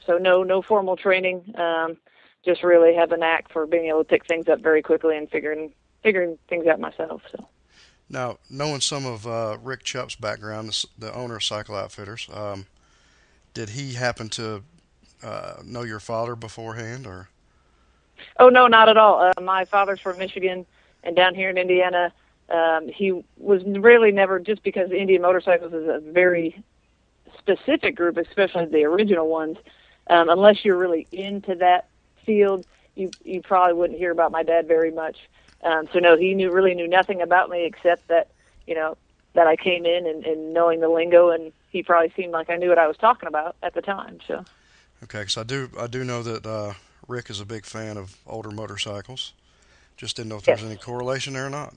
So 0.05 0.19
no 0.19 0.45
no 0.45 0.63
formal 0.63 0.97
training. 0.97 1.53
Um, 1.57 1.97
just 2.45 2.63
really 2.63 2.95
have 2.95 3.11
a 3.11 3.17
knack 3.17 3.51
for 3.51 3.67
being 3.67 3.87
able 3.87 4.05
to 4.05 4.09
pick 4.09 4.25
things 4.25 4.49
up 4.49 4.61
very 4.61 4.81
quickly 4.83 5.17
and 5.17 5.29
figuring 5.29 5.73
figuring 6.03 6.39
things 6.49 6.67
out 6.67 6.79
myself. 6.79 7.23
So. 7.33 7.49
Now, 8.09 8.39
knowing 8.49 8.81
some 8.81 9.05
of 9.05 9.27
uh, 9.27 9.59
Rick 9.61 9.83
Chupp's 9.83 10.15
background, 10.15 10.69
the, 10.69 11.07
the, 11.07 11.15
owner 11.15 11.37
of 11.37 11.43
Cycle 11.43 11.75
Outfitters, 11.75 12.29
um, 12.33 12.67
did 13.53 13.71
he 13.71 13.95
happen 13.95 14.29
to 14.31 14.63
uh, 15.25 15.55
know 15.65 15.83
your 15.83 15.99
father 15.99 16.37
beforehand, 16.37 17.05
or? 17.05 17.29
Oh 18.39 18.49
no, 18.49 18.67
not 18.67 18.89
at 18.89 18.97
all. 18.97 19.21
Uh, 19.21 19.41
my 19.41 19.65
father's 19.67 20.01
from 20.01 20.19
Michigan, 20.19 20.67
and 21.03 21.17
down 21.17 21.35
here 21.35 21.51
in 21.51 21.59
Indiana, 21.59 22.13
um, 22.49 22.89
he 22.89 23.25
was 23.39 23.63
really 23.65 24.13
never 24.13 24.39
just 24.39 24.63
because 24.63 24.91
Indian 24.91 25.23
motorcycles 25.23 25.73
is 25.73 25.89
a 25.89 26.01
very 26.01 26.63
specific 27.39 27.97
group, 27.97 28.17
especially 28.17 28.67
the 28.67 28.85
original 28.85 29.29
ones, 29.29 29.57
um, 30.09 30.29
unless 30.29 30.65
you're 30.65 30.77
really 30.77 31.07
into 31.13 31.55
that 31.57 31.89
field, 32.25 32.65
you 32.95 33.13
you 33.25 33.43
probably 33.43 33.75
wouldn't 33.75 33.99
hear 33.99 34.11
about 34.11 34.33
my 34.33 34.43
dad 34.43 34.67
very 34.67 34.91
much. 34.91 35.17
Um, 35.63 35.89
so 35.93 35.99
no, 35.99 36.17
he 36.17 36.35
knew 36.35 36.53
really 36.53 36.75
knew 36.75 36.89
nothing 36.89 37.23
about 37.23 37.51
me 37.51 37.65
except 37.65 38.09
that 38.09 38.29
you 38.67 38.75
know 38.75 38.97
that 39.35 39.47
I 39.47 39.57
came 39.57 39.85
in 39.85 40.07
and, 40.07 40.25
and 40.25 40.55
knowing 40.55 40.81
the 40.81 40.89
lingo, 40.89 41.31
and 41.31 41.53
he 41.71 41.83
probably 41.83 42.13
seemed 42.17 42.33
like 42.33 42.49
I 42.49 42.57
knew 42.57 42.69
what 42.69 42.79
I 42.79 42.87
was 42.87 42.97
talking 42.97 43.29
about 43.29 43.57
at 43.63 43.75
the 43.75 43.83
time. 43.83 44.19
So 44.27 44.45
Okay, 45.05 45.21
because 45.21 45.37
I 45.37 45.43
do 45.43 45.71
I 45.79 45.87
do 45.87 46.05
know 46.05 46.23
that 46.23 46.47
uh, 46.47 46.75
Rick 47.09 47.31
is 47.31 47.41
a 47.41 47.45
big 47.47 47.65
fan 47.65 47.97
of 47.97 48.17
older 48.27 48.51
motorcycles. 48.51 49.33
Just 49.97 50.17
didn't 50.17 50.29
know 50.31 50.37
if 50.37 50.45
there 50.45 50.55
was 50.55 50.63
Yes. 50.63 50.71
any 50.71 50.79
correlation 50.79 51.35
there 51.35 51.47
or 51.47 51.51
not. 51.51 51.75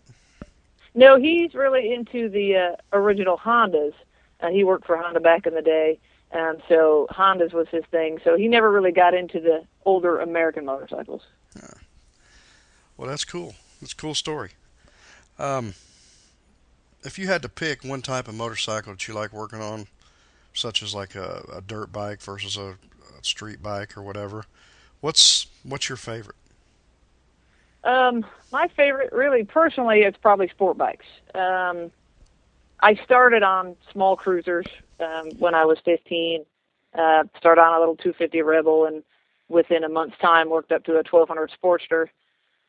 no, 0.96 1.18
he's 1.18 1.54
really 1.54 1.94
into 1.94 2.30
the 2.30 2.56
uh, 2.56 2.76
original 2.94 3.38
Hondas. 3.38 3.94
Uh, 4.42 4.50
he 4.50 4.64
worked 4.64 4.86
for 4.86 4.98
Honda 4.98 5.20
back 5.20 5.46
in 5.46 5.54
the 5.54 5.62
day, 5.62 6.00
um, 6.32 6.58
so 6.68 7.08
Hondas 7.12 7.54
was 7.54 7.68
his 7.70 7.84
thing. 7.92 8.20
So 8.24 8.36
he 8.36 8.48
never 8.48 8.72
really 8.72 8.92
got 8.92 9.14
into 9.14 9.40
the 9.40 9.64
older 9.86 10.20
American 10.20 10.66
motorcycles. 10.66 11.22
Well, 12.98 13.08
that's 13.10 13.24
cool. 13.26 13.56
That's 13.80 13.94
a 13.94 13.96
cool 13.96 14.16
story. 14.16 14.52
Um, 15.38 15.74
if 17.04 17.18
you 17.18 17.28
had 17.28 17.42
to 17.44 17.50
pick 17.50 17.84
one 17.84 18.02
type 18.02 18.28
of 18.28 18.36
motorcycle 18.36 18.92
that 18.94 19.08
you 19.08 19.14
like 19.14 19.32
working 19.32 19.62
on, 19.62 19.88
such 20.54 20.84
as 20.84 20.94
like 20.94 21.16
a, 21.16 21.46
a 21.54 21.62
dirt 21.62 21.94
bike 21.94 22.22
versus 22.22 22.58
a, 22.58 22.72
a 23.18 23.24
street 23.24 23.64
bike 23.64 23.96
or 23.96 24.02
whatever, 24.02 24.44
what's 25.02 25.48
what's 25.64 25.90
your 25.90 25.98
favorite? 25.98 26.36
Um, 27.84 28.26
my 28.52 28.68
favorite, 28.68 29.12
really 29.14 29.44
personally, 29.44 30.02
it's 30.02 30.18
probably 30.18 30.50
sport 30.50 30.78
bikes. 30.78 31.06
Um, 31.34 31.92
I 32.82 32.96
started 32.96 33.44
on 33.44 33.76
small 33.92 34.16
cruisers 34.16 34.66
um, 35.00 35.32
when 35.40 35.56
I 35.56 35.66
was 35.66 35.80
15. 35.86 36.46
Uh, 36.94 37.24
started 37.38 37.62
on 37.62 37.74
a 37.74 37.80
little 37.80 37.96
250 37.96 38.42
Rebel, 38.42 38.86
and 38.86 39.04
within 39.48 39.84
a 39.84 39.90
month's 39.90 40.18
time, 40.18 40.50
worked 40.50 40.72
up 40.72 40.84
to 40.86 40.94
a 40.94 41.04
1200 41.10 41.52
Sportster. 41.62 42.08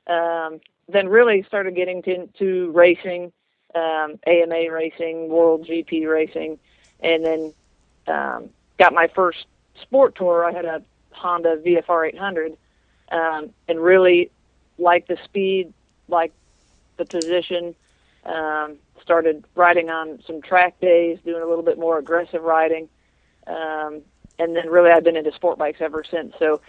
Um, 0.06 0.60
then 0.88 1.08
really 1.08 1.42
started 1.44 1.74
getting 1.74 2.02
to, 2.02 2.14
into 2.14 2.70
racing, 2.72 3.32
um, 3.74 4.18
AMA 4.26 4.70
racing, 4.70 5.28
World 5.28 5.66
GP 5.66 6.08
racing, 6.10 6.58
and 7.00 7.24
then 7.24 7.54
um, 8.06 8.50
got 8.78 8.92
my 8.92 9.08
first 9.08 9.46
sport 9.80 10.16
tour. 10.16 10.44
I 10.44 10.52
had 10.52 10.64
a 10.64 10.82
Honda 11.12 11.56
VFR 11.56 12.08
800, 12.08 12.56
um, 13.10 13.50
and 13.68 13.80
really 13.80 14.30
liked 14.78 15.08
the 15.08 15.18
speed, 15.24 15.72
liked 16.08 16.34
the 16.96 17.04
position. 17.04 17.74
Um, 18.24 18.76
started 19.02 19.44
riding 19.54 19.88
on 19.88 20.22
some 20.26 20.42
track 20.42 20.78
days, 20.80 21.18
doing 21.24 21.42
a 21.42 21.46
little 21.46 21.64
bit 21.64 21.78
more 21.78 21.98
aggressive 21.98 22.42
riding, 22.42 22.88
um, 23.46 24.02
and 24.38 24.54
then 24.54 24.68
really 24.68 24.90
I've 24.90 25.04
been 25.04 25.16
into 25.16 25.32
sport 25.32 25.58
bikes 25.58 25.80
ever 25.80 26.04
since. 26.04 26.34
So 26.38 26.60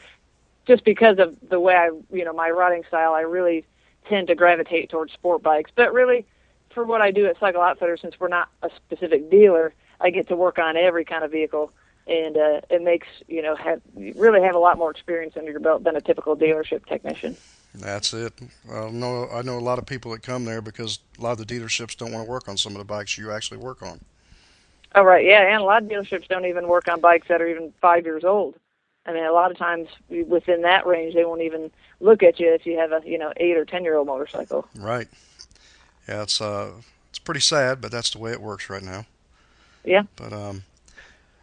just 0.65 0.83
because 0.83 1.19
of 1.19 1.35
the 1.49 1.59
way 1.59 1.75
I, 1.75 1.89
you 2.11 2.23
know, 2.23 2.33
my 2.33 2.49
riding 2.49 2.83
style, 2.87 3.13
I 3.13 3.21
really 3.21 3.65
tend 4.07 4.27
to 4.27 4.35
gravitate 4.35 4.89
towards 4.89 5.13
sport 5.13 5.43
bikes. 5.43 5.71
But 5.75 5.93
really, 5.93 6.25
for 6.73 6.85
what 6.85 7.01
I 7.01 7.11
do 7.11 7.25
at 7.25 7.39
Cycle 7.39 7.61
Outfitter, 7.61 7.97
since 7.97 8.19
we're 8.19 8.27
not 8.27 8.49
a 8.61 8.69
specific 8.75 9.29
dealer, 9.29 9.73
I 9.99 10.09
get 10.09 10.27
to 10.29 10.35
work 10.35 10.59
on 10.59 10.77
every 10.77 11.05
kind 11.05 11.23
of 11.23 11.31
vehicle, 11.31 11.71
and 12.07 12.37
uh, 12.37 12.61
it 12.69 12.81
makes 12.81 13.07
you 13.27 13.41
know 13.41 13.55
have 13.55 13.81
you 13.95 14.13
really 14.15 14.41
have 14.41 14.55
a 14.55 14.59
lot 14.59 14.77
more 14.77 14.91
experience 14.91 15.35
under 15.37 15.51
your 15.51 15.59
belt 15.59 15.83
than 15.83 15.95
a 15.95 16.01
typical 16.01 16.35
dealership 16.35 16.85
technician. 16.85 17.37
That's 17.73 18.13
it. 18.13 18.33
I 18.69 18.89
know 18.89 19.29
I 19.31 19.41
know 19.41 19.57
a 19.57 19.59
lot 19.59 19.79
of 19.79 19.85
people 19.85 20.11
that 20.11 20.23
come 20.23 20.45
there 20.45 20.61
because 20.61 20.99
a 21.17 21.21
lot 21.21 21.39
of 21.39 21.45
the 21.45 21.45
dealerships 21.45 21.95
don't 21.95 22.11
want 22.11 22.25
to 22.25 22.31
work 22.31 22.49
on 22.49 22.57
some 22.57 22.73
of 22.73 22.79
the 22.79 22.85
bikes 22.85 23.17
you 23.17 23.31
actually 23.31 23.57
work 23.57 23.81
on. 23.81 24.01
Oh 24.93 25.03
right, 25.03 25.25
yeah, 25.25 25.41
and 25.41 25.61
a 25.61 25.65
lot 25.65 25.83
of 25.83 25.89
dealerships 25.89 26.27
don't 26.27 26.45
even 26.45 26.67
work 26.67 26.87
on 26.89 26.99
bikes 26.99 27.27
that 27.29 27.41
are 27.41 27.47
even 27.47 27.73
five 27.79 28.05
years 28.05 28.25
old. 28.25 28.55
I 29.05 29.13
mean, 29.13 29.23
a 29.23 29.31
lot 29.31 29.51
of 29.51 29.57
times 29.57 29.87
within 30.09 30.61
that 30.61 30.85
range, 30.85 31.15
they 31.15 31.25
won't 31.25 31.41
even 31.41 31.71
look 32.01 32.21
at 32.21 32.39
you 32.39 32.53
if 32.53 32.65
you 32.65 32.77
have 32.77 32.91
a 32.91 33.01
you 33.05 33.17
know 33.17 33.31
eight 33.37 33.55
or 33.55 33.65
ten 33.65 33.83
year 33.83 33.95
old 33.95 34.07
motorcycle. 34.07 34.67
Right. 34.75 35.07
Yeah, 36.07 36.23
it's 36.23 36.41
uh 36.41 36.71
it's 37.09 37.19
pretty 37.19 37.39
sad, 37.39 37.79
but 37.79 37.91
that's 37.91 38.09
the 38.09 38.19
way 38.19 38.31
it 38.31 38.41
works 38.41 38.69
right 38.69 38.83
now. 38.83 39.05
Yeah. 39.85 40.03
But 40.17 40.33
um 40.33 40.63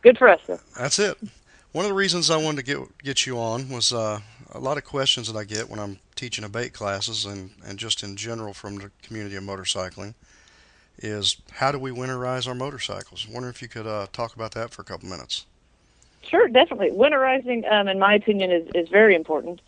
Good 0.08 0.16
for 0.16 0.30
us. 0.30 0.40
Though. 0.46 0.58
That's 0.74 0.98
it. 0.98 1.18
One 1.72 1.84
of 1.84 1.90
the 1.90 1.94
reasons 1.94 2.30
I 2.30 2.38
wanted 2.38 2.64
to 2.64 2.74
get 2.74 2.98
get 3.04 3.26
you 3.26 3.38
on 3.38 3.68
was 3.68 3.92
uh, 3.92 4.20
a 4.52 4.58
lot 4.58 4.78
of 4.78 4.84
questions 4.84 5.30
that 5.30 5.38
I 5.38 5.44
get 5.44 5.68
when 5.68 5.78
I'm 5.78 5.98
teaching 6.14 6.44
abate 6.44 6.72
classes 6.72 7.26
and, 7.26 7.50
and 7.62 7.78
just 7.78 8.02
in 8.02 8.16
general 8.16 8.54
from 8.54 8.76
the 8.76 8.90
community 9.02 9.36
of 9.36 9.44
motorcycling 9.44 10.14
is 10.96 11.36
how 11.50 11.72
do 11.72 11.78
we 11.78 11.90
winterize 11.90 12.48
our 12.48 12.54
motorcycles? 12.54 13.26
I 13.28 13.34
wonder 13.34 13.50
if 13.50 13.60
you 13.60 13.68
could 13.68 13.86
uh, 13.86 14.06
talk 14.10 14.34
about 14.34 14.52
that 14.52 14.70
for 14.70 14.80
a 14.80 14.84
couple 14.86 15.10
minutes. 15.10 15.44
Sure, 16.22 16.48
definitely. 16.48 16.90
Winterizing, 16.90 17.70
um, 17.70 17.86
in 17.86 17.98
my 17.98 18.14
opinion, 18.14 18.50
is, 18.50 18.66
is 18.74 18.88
very 18.88 19.14
important. 19.14 19.60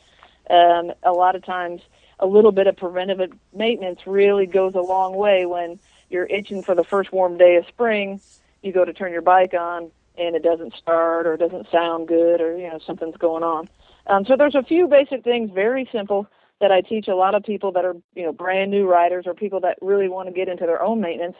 Um, 0.48 0.90
a 1.02 1.12
lot 1.12 1.36
of 1.36 1.44
times, 1.44 1.82
a 2.18 2.26
little 2.26 2.52
bit 2.52 2.66
of 2.66 2.78
preventive 2.78 3.30
maintenance 3.52 4.06
really 4.06 4.46
goes 4.46 4.74
a 4.74 4.80
long 4.80 5.16
way 5.16 5.44
when 5.44 5.78
you're 6.08 6.24
itching 6.24 6.62
for 6.62 6.74
the 6.74 6.84
first 6.84 7.12
warm 7.12 7.36
day 7.36 7.56
of 7.56 7.66
spring. 7.66 8.22
You 8.62 8.72
go 8.72 8.86
to 8.86 8.94
turn 8.94 9.12
your 9.12 9.20
bike 9.20 9.52
on, 9.52 9.90
and 10.18 10.36
it 10.36 10.42
doesn't 10.42 10.74
start 10.74 11.26
or 11.26 11.36
doesn't 11.36 11.66
sound 11.70 12.08
good 12.08 12.40
or 12.40 12.56
you 12.56 12.68
know 12.68 12.78
something's 12.86 13.16
going 13.16 13.42
on. 13.42 13.68
Um, 14.06 14.24
so 14.24 14.36
there's 14.36 14.54
a 14.54 14.62
few 14.62 14.88
basic 14.88 15.22
things, 15.24 15.50
very 15.54 15.88
simple, 15.92 16.26
that 16.60 16.72
I 16.72 16.80
teach 16.80 17.08
a 17.08 17.14
lot 17.14 17.34
of 17.34 17.42
people 17.42 17.72
that 17.72 17.84
are 17.84 17.96
you 18.14 18.24
know 18.24 18.32
brand 18.32 18.70
new 18.70 18.86
riders 18.86 19.24
or 19.26 19.34
people 19.34 19.60
that 19.60 19.78
really 19.80 20.08
want 20.08 20.28
to 20.28 20.34
get 20.34 20.48
into 20.48 20.66
their 20.66 20.82
own 20.82 21.00
maintenance 21.00 21.36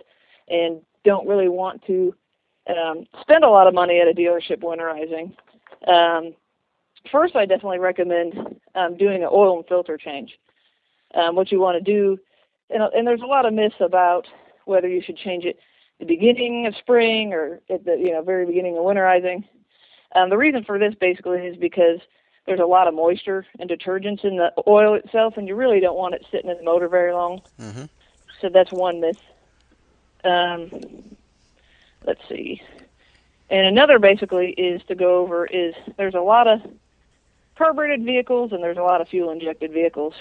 and 0.48 0.80
don't 1.04 1.26
really 1.26 1.48
want 1.48 1.84
to 1.86 2.14
um, 2.68 3.06
spend 3.20 3.44
a 3.44 3.48
lot 3.48 3.66
of 3.66 3.74
money 3.74 4.00
at 4.00 4.08
a 4.08 4.12
dealership 4.12 4.58
winterizing. 4.58 5.34
Um, 5.88 6.34
first, 7.10 7.36
I 7.36 7.46
definitely 7.46 7.78
recommend 7.78 8.60
um, 8.74 8.96
doing 8.96 9.22
an 9.22 9.28
oil 9.32 9.56
and 9.58 9.66
filter 9.66 9.96
change. 9.96 10.38
Um, 11.14 11.34
what 11.34 11.50
you 11.50 11.58
want 11.58 11.76
to 11.76 11.92
do, 11.92 12.18
and, 12.68 12.82
and 12.94 13.04
there's 13.04 13.22
a 13.22 13.26
lot 13.26 13.44
of 13.44 13.52
myths 13.52 13.74
about 13.80 14.28
whether 14.64 14.86
you 14.86 15.02
should 15.02 15.16
change 15.16 15.44
it 15.44 15.58
the 16.00 16.06
beginning 16.06 16.66
of 16.66 16.74
spring 16.76 17.32
or 17.32 17.60
at 17.70 17.84
the 17.84 17.96
you 17.96 18.10
know 18.10 18.22
very 18.22 18.46
beginning 18.46 18.76
of 18.76 18.82
winterizing. 18.82 19.44
Um, 20.16 20.30
the 20.30 20.36
reason 20.36 20.64
for 20.64 20.78
this 20.78 20.94
basically 20.94 21.46
is 21.46 21.56
because 21.56 22.00
there's 22.46 22.58
a 22.58 22.66
lot 22.66 22.88
of 22.88 22.94
moisture 22.94 23.46
and 23.60 23.70
detergents 23.70 24.24
in 24.24 24.36
the 24.36 24.52
oil 24.66 24.94
itself, 24.94 25.36
and 25.36 25.46
you 25.46 25.54
really 25.54 25.78
don't 25.78 25.96
want 25.96 26.14
it 26.14 26.26
sitting 26.32 26.50
in 26.50 26.56
the 26.56 26.64
motor 26.64 26.88
very 26.88 27.12
long. 27.12 27.42
Mm-hmm. 27.60 27.84
So 28.40 28.48
that's 28.48 28.72
one 28.72 29.00
myth. 29.00 29.20
Um, 30.24 30.70
let's 32.04 32.20
see. 32.28 32.60
And 33.50 33.66
another 33.66 33.98
basically 33.98 34.50
is 34.52 34.82
to 34.88 34.94
go 34.94 35.18
over 35.18 35.46
is 35.46 35.74
there's 35.96 36.14
a 36.14 36.20
lot 36.20 36.48
of 36.48 36.60
carbureted 37.56 38.04
vehicles 38.04 38.52
and 38.52 38.62
there's 38.62 38.78
a 38.78 38.82
lot 38.82 39.00
of 39.00 39.08
fuel 39.08 39.30
injected 39.30 39.72
vehicles. 39.72 40.14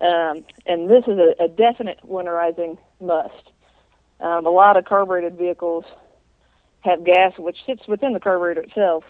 Um, 0.00 0.44
and 0.66 0.88
this 0.90 1.04
is 1.06 1.18
a, 1.18 1.34
a 1.42 1.48
definite 1.48 1.98
winterizing 2.06 2.78
must. 3.00 3.50
Um, 4.20 4.46
a 4.46 4.50
lot 4.50 4.76
of 4.76 4.84
carbureted 4.84 5.36
vehicles 5.36 5.84
have 6.80 7.04
gas 7.04 7.32
which 7.38 7.58
sits 7.66 7.86
within 7.86 8.12
the 8.12 8.20
carburetor 8.20 8.62
itself. 8.62 9.04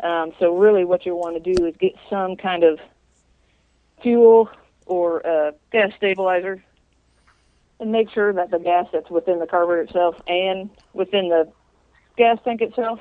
Um, 0.00 0.32
so 0.38 0.56
really 0.56 0.84
what 0.84 1.04
you 1.04 1.14
want 1.14 1.42
to 1.42 1.54
do 1.54 1.66
is 1.66 1.76
get 1.76 1.94
some 2.08 2.36
kind 2.36 2.64
of 2.64 2.78
fuel 4.02 4.48
or 4.86 5.26
uh, 5.26 5.52
gas 5.70 5.92
stabilizer 5.96 6.62
and 7.78 7.92
make 7.92 8.10
sure 8.10 8.32
that 8.32 8.50
the 8.50 8.58
gas 8.58 8.86
that's 8.92 9.10
within 9.10 9.38
the 9.38 9.46
carburetor 9.46 9.82
itself 9.82 10.16
and 10.26 10.70
within 10.92 11.28
the 11.28 11.50
gas 12.16 12.38
tank 12.44 12.60
itself 12.60 13.00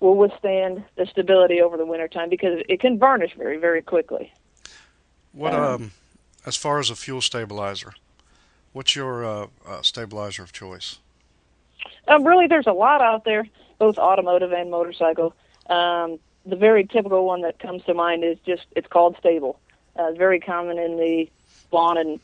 will 0.00 0.16
withstand 0.16 0.84
the 0.96 1.06
stability 1.06 1.60
over 1.60 1.76
the 1.76 1.86
wintertime 1.86 2.28
because 2.28 2.62
it 2.68 2.80
can 2.80 2.98
varnish 2.98 3.34
very, 3.36 3.56
very 3.56 3.80
quickly. 3.80 4.32
What 5.32 5.54
Um, 5.54 5.62
um 5.62 5.92
as 6.46 6.56
far 6.56 6.78
as 6.78 6.90
a 6.90 6.96
fuel 6.96 7.22
stabilizer, 7.22 7.94
what's 8.74 8.94
your 8.94 9.24
uh, 9.24 9.46
uh, 9.66 9.80
stabilizer 9.80 10.42
of 10.42 10.52
choice? 10.52 10.98
Um, 12.06 12.24
really, 12.24 12.46
there's 12.46 12.66
a 12.66 12.72
lot 12.72 13.00
out 13.00 13.24
there, 13.24 13.46
both 13.78 13.96
automotive 13.96 14.52
and 14.52 14.70
motorcycle. 14.70 15.34
Um, 15.70 16.18
the 16.44 16.56
very 16.56 16.84
typical 16.84 17.24
one 17.24 17.40
that 17.40 17.58
comes 17.58 17.82
to 17.84 17.94
mind 17.94 18.22
is 18.22 18.36
just 18.44 18.66
it's 18.76 18.86
called 18.86 19.16
Sta-Bil. 19.18 19.58
Uh, 19.96 20.12
very 20.12 20.40
common 20.40 20.78
in 20.78 20.98
the 20.98 21.30
lawn 21.72 21.96
and 21.96 22.20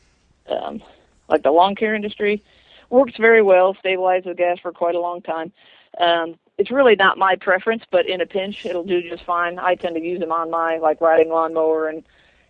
um, 0.47 0.83
like 1.27 1.41
the 1.41 1.51
lawn 1.51 1.73
care 1.73 1.95
industry. 1.95 2.43
Works 2.89 3.15
very 3.17 3.41
well, 3.41 3.73
stabilizes 3.73 4.25
the 4.25 4.33
gas 4.35 4.59
for 4.59 4.71
quite 4.71 4.95
a 4.95 4.99
long 4.99 5.21
time. 5.21 5.51
Um, 5.97 6.37
it's 6.57 6.69
really 6.69 6.95
not 6.95 7.17
my 7.17 7.37
preference, 7.37 7.83
but 7.89 8.07
in 8.07 8.21
a 8.21 8.25
pinch, 8.25 8.65
it'll 8.65 8.83
do 8.83 9.01
just 9.01 9.23
fine. 9.23 9.57
I 9.57 9.75
tend 9.75 9.95
to 9.95 10.01
use 10.01 10.19
them 10.19 10.31
on 10.31 10.51
my 10.51 10.77
like 10.77 11.01
riding 11.01 11.29
lawnmower 11.29 11.87
and 11.87 12.03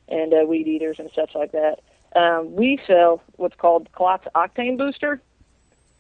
and 0.10 0.34
uh, 0.34 0.43
weed 0.46 0.67
eaters 0.67 1.00
and 1.00 1.10
such 1.15 1.36
like 1.36 1.53
that. 1.53 1.79
Um, 2.15 2.56
we 2.56 2.80
sell 2.86 3.22
what's 3.38 3.56
called 3.56 3.89
Klotz 3.94 4.27
Octane 4.36 4.77
Booster, 4.77 5.22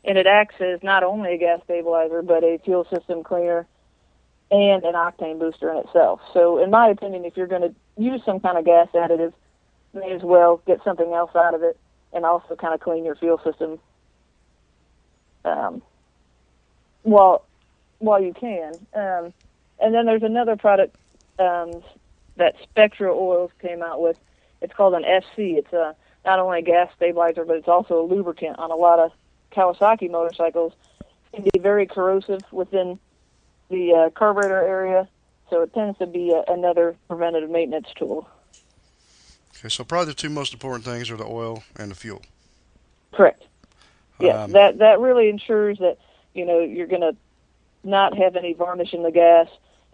and 0.03 0.17
it 0.17 0.27
acts 0.27 0.55
as 0.59 0.83
not 0.83 1.03
only 1.03 1.33
a 1.33 1.37
gas 1.37 1.61
stabilizer 1.63 2.21
but 2.21 2.43
a 2.43 2.59
fuel 2.63 2.85
system 2.85 3.23
cleaner 3.23 3.65
and 4.49 4.83
an 4.83 4.95
octane 4.95 5.39
booster 5.39 5.71
in 5.71 5.77
itself. 5.77 6.19
So, 6.33 6.61
in 6.61 6.69
my 6.69 6.89
opinion, 6.89 7.23
if 7.23 7.37
you're 7.37 7.47
going 7.47 7.61
to 7.61 7.73
use 7.97 8.21
some 8.25 8.39
kind 8.41 8.57
of 8.57 8.65
gas 8.65 8.89
additive, 8.93 9.33
may 9.93 10.11
as 10.11 10.21
well 10.21 10.61
get 10.67 10.83
something 10.83 11.13
else 11.13 11.31
out 11.35 11.53
of 11.53 11.63
it 11.63 11.77
and 12.13 12.25
also 12.25 12.55
kind 12.55 12.73
of 12.73 12.81
clean 12.81 13.05
your 13.05 13.15
fuel 13.15 13.39
system. 13.43 13.79
Um, 15.45 15.81
well, 17.03 17.45
while 17.99 18.21
you 18.21 18.33
can. 18.33 18.73
Um, 18.93 19.33
and 19.79 19.93
then 19.93 20.05
there's 20.05 20.23
another 20.23 20.55
product 20.55 20.95
um, 21.39 21.71
that 22.35 22.55
Spectro 22.63 23.17
Oils 23.17 23.51
came 23.61 23.81
out 23.81 24.01
with. 24.01 24.17
It's 24.61 24.73
called 24.73 24.93
an 24.93 25.03
FC. 25.03 25.57
It's 25.57 25.73
a 25.73 25.95
not 26.23 26.39
only 26.39 26.59
a 26.59 26.61
gas 26.61 26.89
stabilizer, 26.95 27.45
but 27.45 27.57
it's 27.57 27.67
also 27.67 28.01
a 28.01 28.05
lubricant 28.05 28.59
on 28.59 28.71
a 28.71 28.75
lot 28.75 28.99
of 28.99 29.11
Kawasaki 29.51 30.09
motorcycles. 30.09 30.73
It 31.33 31.37
can 31.37 31.49
be 31.53 31.59
very 31.59 31.85
corrosive 31.85 32.41
within 32.51 32.99
the 33.69 33.93
uh, 33.93 34.09
carburetor 34.11 34.61
area, 34.61 35.07
so 35.49 35.61
it 35.61 35.73
tends 35.73 35.97
to 35.99 36.05
be 36.05 36.31
a, 36.31 36.43
another 36.51 36.95
preventative 37.07 37.49
maintenance 37.49 37.87
tool. 37.95 38.27
Okay, 39.57 39.69
so 39.69 39.83
probably 39.83 40.07
the 40.07 40.13
two 40.13 40.29
most 40.29 40.53
important 40.53 40.83
things 40.83 41.09
are 41.09 41.17
the 41.17 41.25
oil 41.25 41.63
and 41.75 41.89
the 41.89 41.95
fuel. 41.95 42.21
Correct. 43.13 43.43
Yeah, 44.19 44.43
Um, 44.43 44.51
that 44.51 44.77
that 44.79 44.99
really 44.99 45.29
ensures 45.29 45.79
that 45.79 45.97
you 46.33 46.45
know 46.45 46.59
you're 46.59 46.87
going 46.87 47.01
to 47.01 47.15
not 47.83 48.15
have 48.17 48.35
any 48.35 48.53
varnish 48.53 48.93
in 48.93 49.03
the 49.03 49.11
gas 49.11 49.47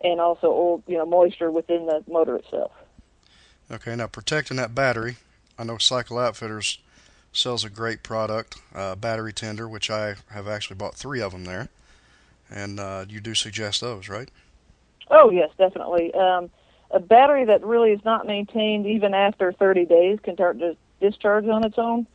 and 0.04 0.20
also 0.20 0.48
old 0.48 0.84
you 0.88 0.98
know 0.98 1.06
moisture 1.06 1.52
within 1.52 1.86
the 1.86 2.04
motor 2.08 2.36
itself. 2.36 2.72
Okay, 3.70 3.96
now 3.96 4.08
protecting 4.08 4.58
that 4.58 4.74
battery. 4.74 5.18
I 5.60 5.64
know 5.64 5.78
Cycle 5.78 6.18
Outfitters 6.18 6.80
sells 7.34 7.64
a 7.64 7.70
great 7.70 8.02
product, 8.02 8.58
uh, 8.74 8.96
battery 8.96 9.34
tender, 9.34 9.68
which 9.68 9.90
I 9.90 10.16
have 10.30 10.48
actually 10.48 10.78
bought 10.78 10.96
three 10.96 11.22
of 11.22 11.34
them 11.34 11.44
there. 11.44 11.70
And 12.50 12.80
uh, 12.80 13.06
you 13.10 13.20
do 13.20 13.36
suggest 13.36 13.82
those, 13.82 14.08
right? 14.08 14.30
Oh 15.10 15.30
yes, 15.30 15.50
definitely. 15.58 16.14
Um, 16.14 16.50
a 16.92 17.00
battery 17.00 17.46
that 17.46 17.64
really 17.64 17.92
is 17.92 18.04
not 18.06 18.26
maintained 18.26 18.86
even 18.86 19.14
after 19.14 19.52
30 19.52 19.86
days 19.86 20.20
can 20.24 20.36
start 20.36 20.60
to 20.60 20.78
discharge 21.02 21.46
on 21.48 21.66
its 21.66 21.78
own. 21.78 22.08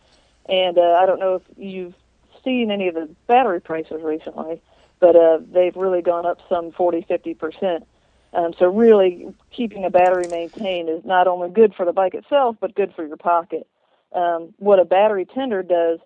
And 0.47 0.79
uh, 0.79 0.99
I 1.01 1.07
don't 1.07 1.21
know 1.21 1.37
if 1.37 1.43
you've 1.57 1.95
seen 2.43 2.71
any 2.71 2.89
of 2.89 2.95
the 2.95 3.09
battery 3.27 3.61
prices 3.61 4.03
recently, 4.03 4.61
but 5.01 5.15
uh, 5.15 5.39
they've 5.53 5.77
really 5.77 6.03
gone 6.03 6.25
up 6.25 6.39
some 6.49 6.73
40, 6.73 7.03
50 7.03 7.35
percent. 7.35 7.87
Um, 8.35 8.55
so 8.59 8.67
really, 8.67 9.35
keeping 9.51 9.85
a 9.85 9.91
battery 9.91 10.27
maintained 10.29 10.89
is 10.89 11.05
not 11.05 11.27
only 11.27 11.51
good 11.51 11.75
for 11.75 11.85
the 11.85 11.93
bike 11.93 12.15
itself, 12.15 12.57
but 12.61 12.75
good 12.75 12.95
for 12.95 13.07
your 13.07 13.17
pocket. 13.17 13.67
Um, 14.13 14.55
what 14.59 14.79
a 14.79 14.85
battery 14.85 15.27
tender 15.27 15.63
does 15.63 15.99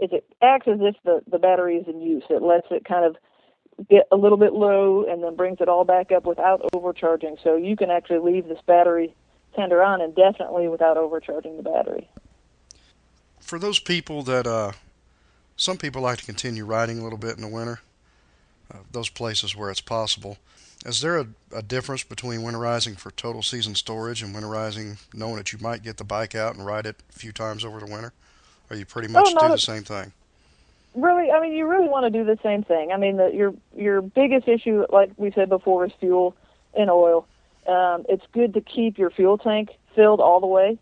is 0.00 0.10
it 0.12 0.24
acts 0.42 0.66
as 0.66 0.78
if 0.80 0.96
the, 1.04 1.22
the 1.30 1.38
battery 1.38 1.76
is 1.76 1.86
in 1.86 2.00
use. 2.00 2.24
It 2.30 2.42
lets 2.42 2.66
it 2.70 2.84
kind 2.84 3.04
of 3.04 3.16
get 3.88 4.06
a 4.10 4.16
little 4.16 4.38
bit 4.38 4.52
low 4.52 5.04
and 5.04 5.22
then 5.22 5.36
brings 5.36 5.60
it 5.60 5.68
all 5.68 5.84
back 5.84 6.12
up 6.12 6.24
without 6.24 6.68
overcharging. 6.72 7.36
So 7.42 7.56
you 7.56 7.76
can 7.76 7.90
actually 7.90 8.18
leave 8.18 8.48
this 8.48 8.60
battery 8.66 9.14
tender 9.54 9.82
on 9.82 10.00
indefinitely 10.00 10.68
without 10.68 10.96
overcharging 10.96 11.56
the 11.56 11.62
battery. 11.62 12.08
For 13.40 13.58
those 13.58 13.78
people 13.78 14.22
that, 14.22 14.46
uh, 14.46 14.72
some 15.56 15.76
people 15.76 16.02
like 16.02 16.18
to 16.18 16.24
continue 16.24 16.64
riding 16.64 16.98
a 16.98 17.04
little 17.04 17.18
bit 17.18 17.36
in 17.36 17.42
the 17.42 17.48
winter, 17.48 17.80
uh, 18.72 18.78
those 18.90 19.08
places 19.08 19.54
where 19.54 19.70
it's 19.70 19.80
possible. 19.80 20.38
Is 20.84 21.00
there 21.00 21.18
a, 21.18 21.26
a 21.52 21.62
difference 21.62 22.04
between 22.04 22.40
winterizing 22.40 22.98
for 22.98 23.10
total 23.12 23.42
season 23.42 23.74
storage 23.74 24.22
and 24.22 24.34
winterizing 24.34 24.98
knowing 25.14 25.36
that 25.36 25.52
you 25.52 25.58
might 25.60 25.82
get 25.82 25.96
the 25.96 26.04
bike 26.04 26.34
out 26.34 26.54
and 26.54 26.66
ride 26.66 26.84
it 26.86 26.96
a 27.08 27.18
few 27.18 27.32
times 27.32 27.64
over 27.64 27.80
the 27.80 27.86
winter? 27.86 28.12
Or 28.70 28.76
you 28.76 28.84
pretty 28.84 29.08
much 29.08 29.26
Oh, 29.28 29.40
do 29.40 29.48
the 29.48 29.58
same 29.58 29.82
thing? 29.82 30.12
Really, 30.94 31.30
I 31.30 31.40
mean, 31.40 31.54
you 31.54 31.66
really 31.66 31.88
want 31.88 32.04
to 32.04 32.18
do 32.18 32.24
the 32.24 32.38
same 32.42 32.62
thing. 32.62 32.92
I 32.92 32.96
mean, 32.98 33.16
the, 33.16 33.30
your 33.34 33.54
your 33.74 34.00
biggest 34.00 34.46
issue, 34.46 34.86
like 34.90 35.10
we 35.16 35.32
said 35.32 35.48
before, 35.48 35.86
is 35.86 35.92
fuel 35.98 36.36
and 36.74 36.90
oil. 36.90 37.26
Um, 37.66 38.04
it's 38.08 38.24
good 38.32 38.54
to 38.54 38.60
keep 38.60 38.98
your 38.98 39.10
fuel 39.10 39.38
tank 39.38 39.70
filled 39.94 40.20
all 40.20 40.40
the 40.40 40.46
way. 40.46 40.78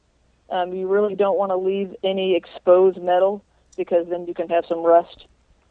Um, 0.51 0.75
you 0.75 0.87
really 0.87 1.15
don't 1.15 1.39
want 1.39 1.51
to 1.51 1.57
leave 1.57 1.95
any 2.05 2.37
exposed 2.37 3.01
metal 3.01 3.43
because 3.77 4.07
then 4.09 4.27
you 4.27 4.35
can 4.35 4.49
have 4.49 4.67
some 4.69 4.83
rust 4.83 5.27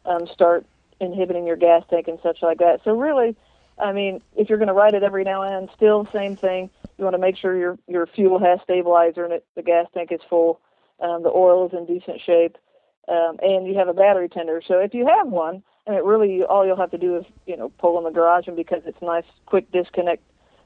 um, 0.06 0.26
start 0.26 0.66
inhibiting 1.00 1.46
your 1.46 1.56
gas 1.56 1.84
tank 1.88 2.08
and 2.08 2.18
such 2.22 2.42
like 2.42 2.58
that. 2.58 2.80
So 2.82 2.98
really, 2.98 3.36
I 3.78 3.92
mean, 3.92 4.22
if 4.36 4.48
you're 4.48 4.58
going 4.58 4.68
to 4.68 4.74
ride 4.74 4.94
it 4.94 5.02
every 5.02 5.24
now 5.24 5.42
and 5.42 5.68
then, 5.68 5.74
still 5.74 6.04
the 6.04 6.12
same 6.12 6.36
thing. 6.36 6.70
You 6.98 7.04
want 7.04 7.14
to 7.14 7.20
make 7.20 7.36
sure 7.36 7.56
your 7.56 7.78
your 7.88 8.06
fuel 8.06 8.38
has 8.38 8.60
stabilizer 8.62 9.24
and 9.24 9.32
it, 9.32 9.46
the 9.56 9.62
gas 9.62 9.86
tank 9.94 10.12
is 10.12 10.20
full, 10.28 10.60
um, 11.00 11.22
the 11.22 11.30
oil 11.30 11.66
is 11.66 11.72
in 11.72 11.86
decent 11.86 12.20
shape, 12.20 12.56
um, 13.08 13.38
and 13.40 13.66
you 13.66 13.74
have 13.76 13.88
a 13.88 13.94
battery 13.94 14.28
tender. 14.28 14.62
So 14.66 14.78
if 14.78 14.94
you 14.94 15.06
have 15.06 15.28
one, 15.28 15.62
and 15.86 15.96
it 15.96 16.04
really 16.04 16.42
all 16.42 16.66
you'll 16.66 16.76
have 16.76 16.90
to 16.92 16.98
do 16.98 17.16
is 17.16 17.24
you 17.46 17.56
know 17.56 17.70
pull 17.78 17.98
in 17.98 18.04
the 18.04 18.10
garage, 18.10 18.46
and 18.46 18.56
because 18.56 18.82
it's 18.86 19.00
nice, 19.02 19.24
quick 19.46 19.70
disconnect 19.72 20.22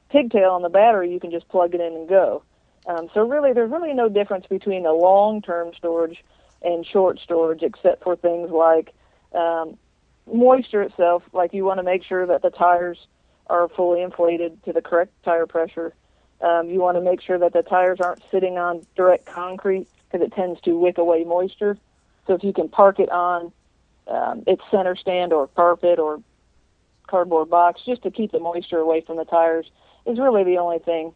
pigtail 0.09 0.51
on 0.51 0.61
the 0.61 0.69
battery, 0.69 1.11
you 1.11 1.19
can 1.19 1.31
just 1.31 1.47
plug 1.49 1.73
it 1.73 1.81
in 1.81 1.93
and 1.93 2.07
go. 2.07 2.43
Um, 2.87 3.09
so 3.13 3.27
really, 3.27 3.53
there's 3.53 3.71
really 3.71 3.93
no 3.93 4.09
difference 4.09 4.45
between 4.47 4.85
a 4.85 4.93
long-term 4.93 5.71
storage 5.75 6.23
and 6.61 6.85
short 6.85 7.19
storage, 7.19 7.61
except 7.61 8.03
for 8.03 8.15
things 8.15 8.49
like 8.49 8.93
um, 9.33 9.77
moisture 10.31 10.81
itself. 10.81 11.23
Like 11.33 11.53
you 11.53 11.65
want 11.65 11.79
to 11.79 11.83
make 11.83 12.03
sure 12.03 12.25
that 12.25 12.41
the 12.41 12.49
tires 12.49 12.97
are 13.47 13.67
fully 13.69 14.01
inflated 14.01 14.63
to 14.65 14.73
the 14.73 14.81
correct 14.81 15.11
tire 15.23 15.45
pressure. 15.45 15.93
Um, 16.41 16.69
you 16.69 16.79
want 16.79 16.97
to 16.97 17.01
make 17.01 17.21
sure 17.21 17.39
that 17.39 17.53
the 17.53 17.63
tires 17.63 17.99
aren't 17.99 18.21
sitting 18.29 18.57
on 18.57 18.85
direct 18.95 19.25
concrete 19.25 19.87
because 20.11 20.25
it 20.25 20.33
tends 20.33 20.61
to 20.61 20.77
wick 20.77 20.97
away 20.97 21.23
moisture. 21.23 21.77
So 22.27 22.33
if 22.33 22.43
you 22.43 22.53
can 22.53 22.69
park 22.69 22.99
it 22.99 23.09
on 23.09 23.51
um, 24.07 24.43
its 24.45 24.61
center 24.69 24.95
stand 24.95 25.33
or 25.33 25.47
carpet 25.47 25.97
or 25.97 26.21
cardboard 27.07 27.49
box, 27.49 27.81
just 27.85 28.03
to 28.03 28.11
keep 28.11 28.31
the 28.31 28.39
moisture 28.39 28.77
away 28.77 29.01
from 29.01 29.17
the 29.17 29.25
tires, 29.25 29.71
is 30.05 30.19
really 30.19 30.43
the 30.43 30.57
only 30.57 30.79
thing 30.79 31.13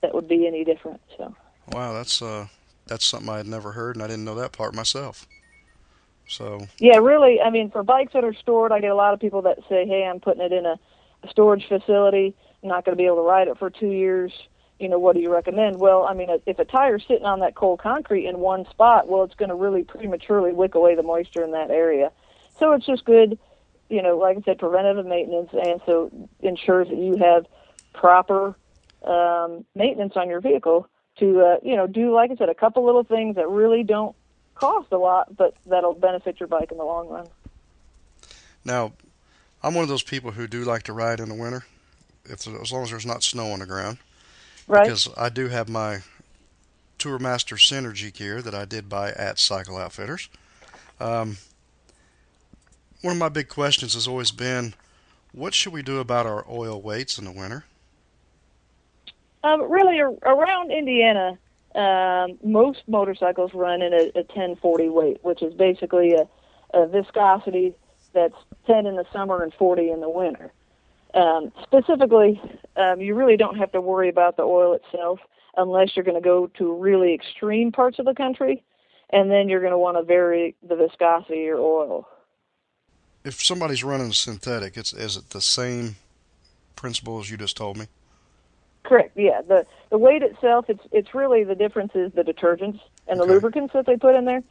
that 0.00 0.14
would 0.14 0.28
be 0.28 0.46
any 0.46 0.64
different. 0.64 1.00
So. 1.16 1.34
Wow, 1.68 1.92
that's 1.92 2.20
uh, 2.22 2.48
that's 2.86 3.04
something 3.04 3.28
I 3.28 3.36
had 3.36 3.46
never 3.46 3.72
heard, 3.72 3.96
and 3.96 4.02
I 4.02 4.08
didn't 4.08 4.24
know 4.24 4.34
that 4.34 4.52
part 4.52 4.74
myself. 4.74 5.26
So, 6.30 6.68
Yeah, 6.78 6.98
really. 6.98 7.40
I 7.40 7.50
mean, 7.50 7.70
for 7.70 7.82
bikes 7.82 8.12
that 8.12 8.22
are 8.24 8.34
stored, 8.34 8.70
I 8.70 8.80
get 8.80 8.92
a 8.92 8.94
lot 8.94 9.14
of 9.14 9.20
people 9.20 9.42
that 9.42 9.58
say, 9.68 9.84
"Hey, 9.86 10.04
I'm 10.04 10.20
putting 10.20 10.42
it 10.42 10.52
in 10.52 10.64
a, 10.64 10.78
storage 11.28 11.68
facility. 11.68 12.34
I'm 12.62 12.70
not 12.70 12.86
going 12.86 12.96
to 12.96 13.00
be 13.00 13.04
able 13.04 13.16
to 13.16 13.22
ride 13.22 13.48
it 13.48 13.58
for 13.58 13.68
two 13.68 13.90
years. 13.90 14.32
You 14.78 14.88
know, 14.88 14.98
what 14.98 15.16
do 15.16 15.20
you 15.20 15.30
recommend?" 15.30 15.78
Well, 15.78 16.04
I 16.04 16.14
mean, 16.14 16.28
if 16.46 16.58
a 16.58 16.64
tire's 16.64 17.04
sitting 17.06 17.26
on 17.26 17.40
that 17.40 17.56
cold 17.56 17.80
concrete 17.80 18.26
in 18.26 18.38
one 18.38 18.64
spot, 18.70 19.08
well, 19.08 19.24
it's 19.24 19.34
going 19.34 19.48
to 19.48 19.56
really 19.56 19.82
prematurely 19.82 20.52
wick 20.52 20.76
away 20.76 20.94
the 20.94 21.02
moisture 21.02 21.42
in 21.42 21.50
that 21.50 21.70
area. 21.70 22.12
So 22.58 22.72
it's 22.72 22.86
just 22.86 23.04
good, 23.04 23.38
you 23.88 24.00
know, 24.00 24.16
like 24.16 24.38
I 24.38 24.40
said, 24.42 24.58
preventative 24.58 25.06
maintenance, 25.06 25.50
and 25.52 25.80
so 25.84 26.10
ensures 26.40 26.88
that 26.88 26.98
you 26.98 27.16
have 27.16 27.44
proper 27.92 28.54
um, 29.04 29.64
maintenance 29.74 30.12
on 30.16 30.28
your 30.28 30.40
vehicle 30.40 30.88
to, 31.18 31.40
uh, 31.40 31.56
you 31.62 31.76
know, 31.76 31.88
do 31.88 32.14
like 32.14 32.30
I 32.30 32.36
said, 32.36 32.48
a 32.48 32.54
couple 32.54 32.86
little 32.86 33.04
things 33.04 33.36
that 33.36 33.48
really 33.48 33.82
don't 33.82 34.14
cost 34.60 34.92
a 34.92 34.98
lot, 34.98 35.36
but 35.36 35.54
that'll 35.66 35.94
benefit 35.94 36.38
your 36.38 36.46
bike 36.46 36.70
in 36.70 36.78
the 36.78 36.84
long 36.84 37.08
run. 37.08 37.26
now, 38.64 38.92
I'm 39.62 39.74
one 39.74 39.82
of 39.82 39.88
those 39.88 40.02
people 40.02 40.30
who 40.30 40.46
do 40.46 40.64
like 40.64 40.84
to 40.84 40.92
ride 40.92 41.20
in 41.20 41.28
the 41.28 41.34
winter, 41.34 41.64
if 42.24 42.46
as 42.46 42.72
long 42.72 42.82
as 42.82 42.90
there's 42.90 43.06
not 43.06 43.22
snow 43.22 43.50
on 43.52 43.60
the 43.60 43.66
ground. 43.66 43.98
Right? 44.66 44.84
because 44.84 45.08
I 45.16 45.30
do 45.30 45.48
have 45.48 45.68
my 45.68 45.98
Tourmaster 46.98 47.56
Synergy 47.56 48.12
gear 48.12 48.40
that 48.40 48.54
I 48.54 48.64
did 48.64 48.88
buy 48.88 49.10
at 49.10 49.40
Cycle 49.40 49.76
Outfitters. 49.76 50.28
Um, 51.00 51.38
one 53.00 53.12
of 53.12 53.18
my 53.18 53.30
big 53.30 53.48
questions 53.48 53.94
has 53.94 54.06
always 54.06 54.30
been, 54.30 54.74
what 55.32 55.54
should 55.54 55.72
we 55.72 55.82
do 55.82 55.98
about 55.98 56.26
our 56.26 56.44
oil 56.48 56.80
weights 56.80 57.18
in 57.18 57.24
the 57.24 57.32
winter? 57.32 57.64
Um, 59.42 59.70
really, 59.70 59.98
around 59.98 60.70
Indiana, 60.70 61.38
um, 61.74 62.38
most 62.42 62.82
motorcycles 62.88 63.52
run 63.54 63.82
in 63.82 63.92
a, 63.92 64.10
a 64.18 64.24
1040 64.24 64.88
weight, 64.88 65.18
which 65.22 65.42
is 65.42 65.54
basically 65.54 66.14
a, 66.14 66.28
a 66.74 66.86
viscosity 66.86 67.74
that's 68.12 68.34
10 68.66 68.86
in 68.86 68.96
the 68.96 69.04
summer 69.12 69.42
and 69.42 69.54
40 69.54 69.90
in 69.90 70.00
the 70.00 70.10
winter. 70.10 70.52
Um, 71.14 71.52
specifically, 71.62 72.40
um, 72.76 73.00
you 73.00 73.14
really 73.14 73.36
don't 73.36 73.56
have 73.56 73.72
to 73.72 73.80
worry 73.80 74.08
about 74.08 74.36
the 74.36 74.42
oil 74.42 74.74
itself 74.74 75.20
unless 75.56 75.94
you're 75.94 76.04
going 76.04 76.20
to 76.20 76.26
go 76.26 76.46
to 76.58 76.72
really 76.74 77.14
extreme 77.14 77.72
parts 77.72 77.98
of 77.98 78.04
the 78.04 78.14
country, 78.14 78.62
and 79.10 79.30
then 79.30 79.48
you're 79.48 79.60
going 79.60 79.72
to 79.72 79.78
want 79.78 79.96
to 79.96 80.02
vary 80.02 80.54
the 80.66 80.76
viscosity 80.76 81.40
of 81.40 81.44
your 81.44 81.58
oil. 81.58 82.08
If 83.24 83.42
somebody's 83.42 83.84
running 83.84 84.12
synthetic, 84.12 84.76
it's 84.76 84.92
is 84.92 85.16
it 85.16 85.30
the 85.30 85.40
same 85.40 85.96
principle 86.76 87.20
as 87.20 87.30
you 87.30 87.36
just 87.36 87.56
told 87.56 87.76
me? 87.76 87.86
Correct. 88.84 89.16
Yeah. 89.16 89.42
The 89.42 89.66
the 89.90 89.98
weight 89.98 90.22
itself, 90.22 90.66
it's 90.68 90.82
it's 90.90 91.14
really 91.14 91.44
the 91.44 91.54
difference 91.54 91.92
is 91.94 92.12
the 92.12 92.22
detergents 92.22 92.80
and 93.06 93.20
the 93.20 93.24
Okay. 93.24 93.34
lubricants 93.34 93.72
that 93.74 93.86
they 93.86 93.96
put 93.96 94.14
in 94.14 94.24
there. 94.24 94.42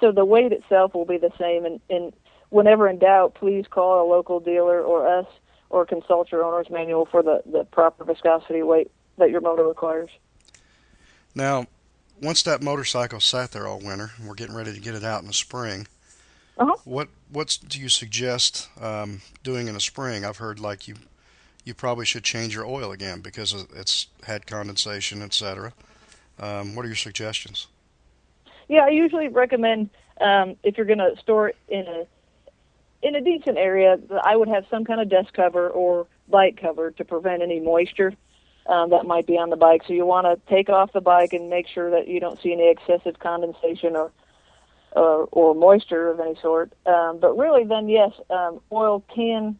So 0.00 0.12
the 0.12 0.24
weight 0.24 0.52
itself 0.52 0.94
will 0.94 1.04
be 1.06 1.18
the 1.18 1.32
same. 1.38 1.64
And, 1.64 1.80
and 1.90 2.12
whenever 2.50 2.88
in 2.88 2.98
doubt, 2.98 3.34
please 3.34 3.66
call 3.68 4.06
a 4.06 4.06
local 4.08 4.40
dealer 4.40 4.80
or 4.82 5.08
us 5.08 5.26
or 5.70 5.84
consult 5.84 6.30
your 6.30 6.44
owner's 6.44 6.70
manual 6.70 7.06
for 7.06 7.22
the 7.22 7.42
the 7.46 7.64
proper 7.64 8.04
viscosity 8.04 8.62
weight 8.62 8.90
that 9.16 9.30
your 9.30 9.40
motor 9.40 9.66
requires. 9.66 10.10
Now, 11.34 11.66
once 12.22 12.42
that 12.42 12.62
motorcycle 12.62 13.20
sat 13.20 13.52
there 13.52 13.66
all 13.66 13.78
winter, 13.80 14.12
and 14.18 14.28
we're 14.28 14.34
getting 14.34 14.54
ready 14.54 14.72
to 14.72 14.80
get 14.80 14.94
it 14.94 15.04
out 15.04 15.20
in 15.22 15.26
the 15.28 15.32
spring. 15.34 15.86
Uh-huh. 16.58 16.74
What 16.84 17.08
what 17.30 17.58
do 17.66 17.80
you 17.80 17.88
suggest 17.88 18.68
um, 18.80 19.22
doing 19.42 19.68
in 19.68 19.74
the 19.74 19.80
spring? 19.80 20.24
I've 20.24 20.38
heard 20.38 20.58
like 20.58 20.88
you 20.88 20.96
you 21.68 21.74
probably 21.74 22.06
should 22.06 22.24
change 22.24 22.54
your 22.54 22.66
oil 22.66 22.90
again 22.90 23.20
because 23.20 23.52
it's 23.76 24.08
had 24.24 24.46
condensation, 24.46 25.20
etc. 25.20 25.74
Um, 26.40 26.74
what 26.74 26.84
are 26.84 26.88
your 26.88 26.96
suggestions? 26.96 27.66
Yeah, 28.68 28.84
I 28.84 28.88
usually 28.88 29.28
recommend 29.28 29.90
um, 30.20 30.56
if 30.62 30.76
you're 30.76 30.86
going 30.86 30.98
to 30.98 31.14
store 31.20 31.50
it 31.50 31.56
in 31.68 31.86
a 31.86 32.06
in 33.00 33.14
a 33.14 33.20
decent 33.20 33.58
area, 33.58 33.96
I 34.24 34.34
would 34.34 34.48
have 34.48 34.64
some 34.68 34.84
kind 34.84 35.00
of 35.00 35.08
dust 35.08 35.32
cover 35.32 35.68
or 35.68 36.08
bike 36.28 36.58
cover 36.60 36.90
to 36.92 37.04
prevent 37.04 37.42
any 37.42 37.60
moisture 37.60 38.12
um, 38.66 38.90
that 38.90 39.06
might 39.06 39.24
be 39.24 39.38
on 39.38 39.50
the 39.50 39.56
bike. 39.56 39.82
So 39.86 39.92
you 39.92 40.04
want 40.04 40.26
to 40.26 40.52
take 40.52 40.68
off 40.68 40.92
the 40.92 41.00
bike 41.00 41.32
and 41.32 41.48
make 41.48 41.68
sure 41.68 41.92
that 41.92 42.08
you 42.08 42.18
don't 42.18 42.42
see 42.42 42.52
any 42.52 42.68
excessive 42.70 43.18
condensation 43.20 43.94
or 43.94 44.10
or, 44.92 45.28
or 45.32 45.54
moisture 45.54 46.10
of 46.10 46.18
any 46.18 46.34
sort. 46.40 46.72
Um, 46.86 47.18
but 47.20 47.36
really, 47.36 47.64
then 47.64 47.90
yes, 47.90 48.12
um, 48.30 48.60
oil 48.72 49.04
can 49.14 49.58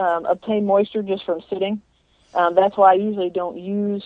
um, 0.00 0.24
obtain 0.24 0.66
moisture 0.66 1.02
just 1.02 1.24
from 1.24 1.42
sitting. 1.48 1.82
Um, 2.34 2.54
that's 2.54 2.76
why 2.76 2.92
I 2.92 2.94
usually 2.94 3.30
don't 3.30 3.58
use 3.58 4.04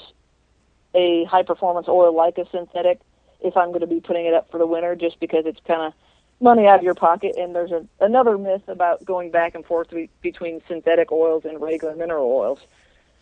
a 0.95 1.25
high 1.25 1.43
performance 1.43 1.89
oil 1.89 2.15
like 2.15 2.37
a 2.39 2.49
synthetic 2.51 3.01
if 3.41 3.57
I'm 3.57 3.69
going 3.69 3.81
to 3.81 3.87
be 3.87 4.01
putting 4.01 4.27
it 4.27 4.35
up 4.35 4.51
for 4.51 4.59
the 4.59 4.67
winter, 4.67 4.97
just 4.97 5.21
because 5.21 5.45
it's 5.47 5.61
kind 5.67 5.83
of 5.83 5.93
money 6.41 6.67
out 6.67 6.79
of 6.79 6.83
your 6.83 6.95
pocket. 6.95 7.37
And 7.37 7.55
there's 7.55 7.71
a, 7.71 7.87
another 8.01 8.39
myth 8.39 8.63
about 8.69 9.05
going 9.05 9.31
back 9.31 9.55
and 9.55 9.65
forth 9.65 9.91
be, 9.91 10.11
between 10.21 10.63
synthetic 10.67 11.13
oils 11.13 11.45
and 11.45 11.61
regular 11.61 11.95
mineral 11.95 12.27
oils. 12.27 12.59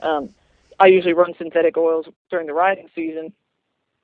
Um, 0.00 0.30
I 0.78 0.87
usually 0.87 1.12
run 1.12 1.35
synthetic 1.37 1.76
oils 1.76 2.06
during 2.30 2.46
the 2.46 2.54
riding 2.54 2.88
season, 2.94 3.32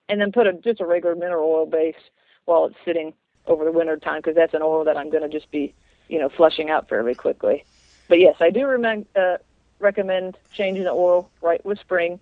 and 0.09 0.21
then 0.21 0.33
put 0.33 0.47
a, 0.47 0.53
just 0.53 0.81
a 0.81 0.87
regular 0.87 1.15
mineral 1.15 1.51
oil 1.51 1.67
base 1.67 1.97
while 2.45 2.67
it's 2.67 2.77
sitting 2.85 3.15
over 3.47 3.65
the 3.65 3.73
winter 3.73 3.97
time 3.97 4.19
because 4.19 4.35
that's 4.35 4.55
an 4.55 4.63
oil 4.63 4.85
that 4.85 4.97
I'm 4.97 5.11
going 5.11 5.23
to 5.23 5.29
just 5.29 5.51
be, 5.51 5.75
you 6.09 6.19
know, 6.19 6.29
flushing 6.29 6.69
out 6.69 6.89
fairly 6.89 7.15
quickly. 7.15 7.65
But 8.09 8.21
yes, 8.21 8.37
I 8.41 8.51
do 8.51 8.67
recommend 8.67 9.07
uh, 9.15 9.37
recommend 9.79 10.37
changing 10.53 10.85
the 10.85 10.91
oil 10.91 11.31
right 11.41 11.65
with 11.65 11.79
spring, 11.79 12.19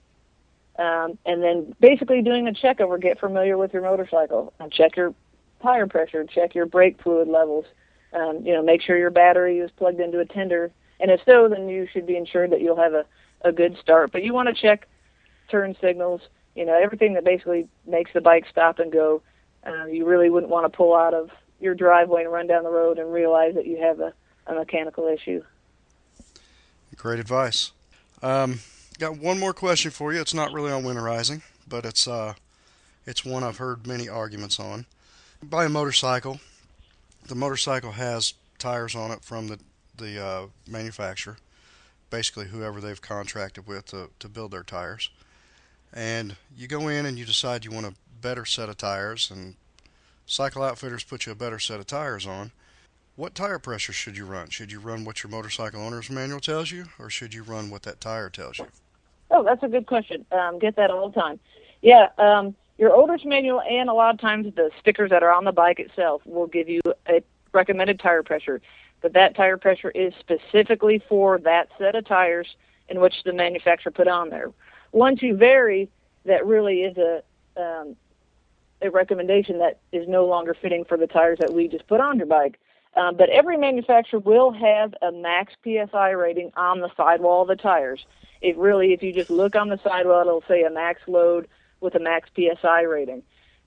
um, 0.79 1.19
and 1.25 1.43
then 1.43 1.75
basically 1.81 2.23
doing 2.23 2.49
a 2.49 2.53
check 2.53 2.81
over. 2.81 2.99
Get 2.99 3.21
familiar 3.21 3.57
with 3.57 3.73
your 3.73 3.83
motorcycle 3.83 4.53
and 4.59 4.73
check 4.73 4.97
your 4.97 5.15
tire 5.63 5.87
pressure, 5.87 6.25
check 6.25 6.55
your 6.55 6.67
brake 6.67 7.01
fluid 7.03 7.29
levels. 7.29 7.65
Um, 8.13 8.45
you 8.45 8.53
know, 8.53 8.63
make 8.63 8.83
sure 8.83 8.97
your 8.97 9.11
battery 9.11 9.59
is 9.59 9.71
plugged 9.77 10.01
into 10.01 10.21
a 10.21 10.25
tender, 10.25 10.71
and 11.01 11.11
if 11.11 11.21
so, 11.25 11.49
then 11.49 11.69
you 11.69 11.87
should 11.93 12.07
be 12.07 12.17
ensured 12.17 12.51
that 12.51 12.61
you'll 12.61 12.77
have 12.77 12.95
a 12.95 13.05
a 13.43 13.53
good 13.53 13.77
start. 13.79 14.13
But 14.13 14.25
you 14.25 14.33
want 14.33 14.49
to 14.49 14.55
check 14.55 14.89
turn 15.49 15.77
signals. 15.81 16.21
You 16.55 16.65
know, 16.65 16.75
everything 16.75 17.15
that 17.15 17.25
basically 17.25 17.69
makes 17.87 18.13
the 18.13 18.21
bike 18.21 18.47
stop 18.51 18.79
and 18.79 18.91
go. 18.91 19.23
Uh, 19.67 19.87
you 19.87 20.07
really 20.07 20.31
wouldn't 20.31 20.51
want 20.51 20.71
to 20.71 20.77
pull 20.77 20.95
out 20.95 21.13
of 21.13 21.31
your 21.61 21.75
driveway 21.75 22.23
and 22.23 22.33
run 22.33 22.47
down 22.47 22.65
the 22.65 22.71
road 22.71 22.99
and 22.99 23.13
realize 23.13 23.55
that 23.55 23.67
you 23.67 23.79
have 23.79 24.01
a, 24.01 24.13
a 24.47 24.55
mechanical 24.55 25.07
issue. 25.09 25.43
Great 26.97 27.21
advice. 27.21 27.73
Um, 28.23 28.61
got 28.99 29.19
one 29.19 29.39
more 29.39 29.53
question 29.53 29.91
for 29.91 30.13
you. 30.13 30.21
It's 30.21 30.35
not 30.35 30.53
really 30.53 30.73
on 30.73 30.83
winterizing, 30.83 31.43
but 31.69 31.85
it's 31.85 32.09
uh, 32.09 32.35
it's 33.07 33.25
one 33.25 33.45
I've 33.45 33.59
heard 33.59 33.87
many 33.87 34.09
arguments 34.09 34.59
on. 34.59 34.87
Buy 35.43 35.67
a 35.67 35.69
motorcycle. 35.69 36.41
The 37.29 37.35
motorcycle 37.35 37.93
has 37.93 38.35
tires 38.59 38.95
on 38.95 39.11
it 39.11 39.23
from 39.23 39.49
the 39.49 39.59
the 39.97 40.25
uh, 40.25 40.47
manufacturer, 40.67 41.37
basically 42.11 42.47
whoever 42.47 42.81
they've 42.81 43.01
contracted 43.01 43.67
with 43.67 43.87
to, 43.87 44.11
to 44.19 44.29
build 44.29 44.51
their 44.51 44.63
tires. 44.63 45.11
And 45.93 46.37
you 46.57 46.67
go 46.67 46.89
in 46.89 47.07
and 47.07 47.19
you 47.19 47.25
decide 47.25 47.65
you 47.65 47.71
want 47.71 47.87
a 47.87 47.95
better 48.21 48.45
set 48.45 48.69
of 48.69 48.77
tires, 48.77 49.31
and 49.31 49.55
Cycle 50.27 50.63
Outfitters 50.63 51.05
put 51.05 51.27
you 51.27 51.33
a 51.33 51.37
better 51.37 51.59
set 51.59 51.81
of 51.81 51.87
tires 51.87 52.27
on. 52.27 52.53
What 53.17 53.35
tire 53.35 53.59
pressure 53.59 53.95
should 53.95 54.19
you 54.19 54.27
run? 54.27 54.51
Should 54.51 54.71
you 54.71 54.79
run 54.79 55.07
what 55.07 55.23
your 55.23 55.31
motorcycle 55.31 55.81
owner's 55.81 56.11
manual 56.11 56.39
tells 56.39 56.71
you, 56.71 56.85
or 56.99 57.09
should 57.09 57.33
you 57.33 57.43
run 57.43 57.71
what 57.71 57.83
that 57.85 57.99
tire 57.99 58.29
tells 58.29 58.59
you? 58.59 58.67
Oh, 59.31 59.43
that's 59.43 59.63
a 59.63 59.69
good 59.69 59.87
question. 59.87 60.27
Um, 60.31 60.59
get 60.59 60.77
that 60.77 60.91
all 60.91 61.09
the 61.09 61.19
time. 61.19 61.41
Yeah, 61.81 62.09
um, 62.19 62.55
your 62.77 62.95
owner's 62.95 63.25
manual 63.25 63.63
and 63.63 63.89
a 63.89 63.95
lot 63.95 64.15
of 64.15 64.21
times 64.21 64.55
the 64.55 64.71
stickers 64.79 65.09
that 65.11 65.23
are 65.23 65.33
on 65.33 65.45
the 65.45 65.53
bike 65.53 65.81
itself 65.81 66.21
will 66.27 66.47
give 66.47 66.69
you 66.69 66.83
a 67.09 67.23
recommended 67.53 68.01
tire 68.01 68.23
pressure. 68.23 68.61
But 69.01 69.15
that 69.15 69.35
tire 69.35 69.57
pressure 69.57 69.91
is 69.91 70.13
specifically 70.21 71.03
for 71.09 71.39
that 71.39 71.71
set 71.79 71.95
of 71.95 72.05
tires 72.05 72.55
in 72.91 73.01
which 73.01 73.15
the 73.25 73.33
manufacturer 73.33 73.93
put 73.93 74.09
on 74.09 74.29
there. 74.29 74.53
Once 74.93 75.23
you 75.23 75.35
vary, 75.37 75.89
that 76.27 76.45
really 76.45 76.83
is 76.83 76.99
a 76.99 77.23
um, 77.57 77.97
a 78.83 78.91
recommendation 78.91 79.59
that 79.61 79.79
is 79.91 80.07
no 80.07 80.27
longer 80.27 80.53
fitting 80.53 80.85
for 80.85 80.99
the 80.99 81.07
tires 81.07 81.39
that 81.39 81.55
we 81.55 81.67
just 81.67 81.87
put 81.87 81.99
on 81.99 82.19
your 82.19 82.27
bike. 82.27 82.59
Um, 82.97 83.17
but 83.17 83.29
every 83.29 83.59
manufacturer 83.59 84.21
will 84.21 84.53
have 84.53 84.95
a 85.03 85.13
max 85.13 85.53
PSI 85.63 86.11
rating 86.11 86.51
on 86.57 86.81
the 86.81 86.91
sidewall 86.97 87.43
of 87.43 87.49
the 87.49 87.57
tires. 87.57 88.07
It 88.41 88.57
really, 88.57 88.93
if 88.93 89.03
you 89.03 89.13
just 89.13 89.31
look 89.31 89.55
on 89.55 89.69
the 89.69 89.79
sidewall, 89.85 90.23
it'll 90.23 90.45
say 90.49 90.63
a 90.63 90.71
max 90.71 91.03
load 91.07 91.47
with 91.81 91.95
a 91.95 91.99
max 91.99 92.31
PSI 92.35 92.83
rating. 92.83 93.23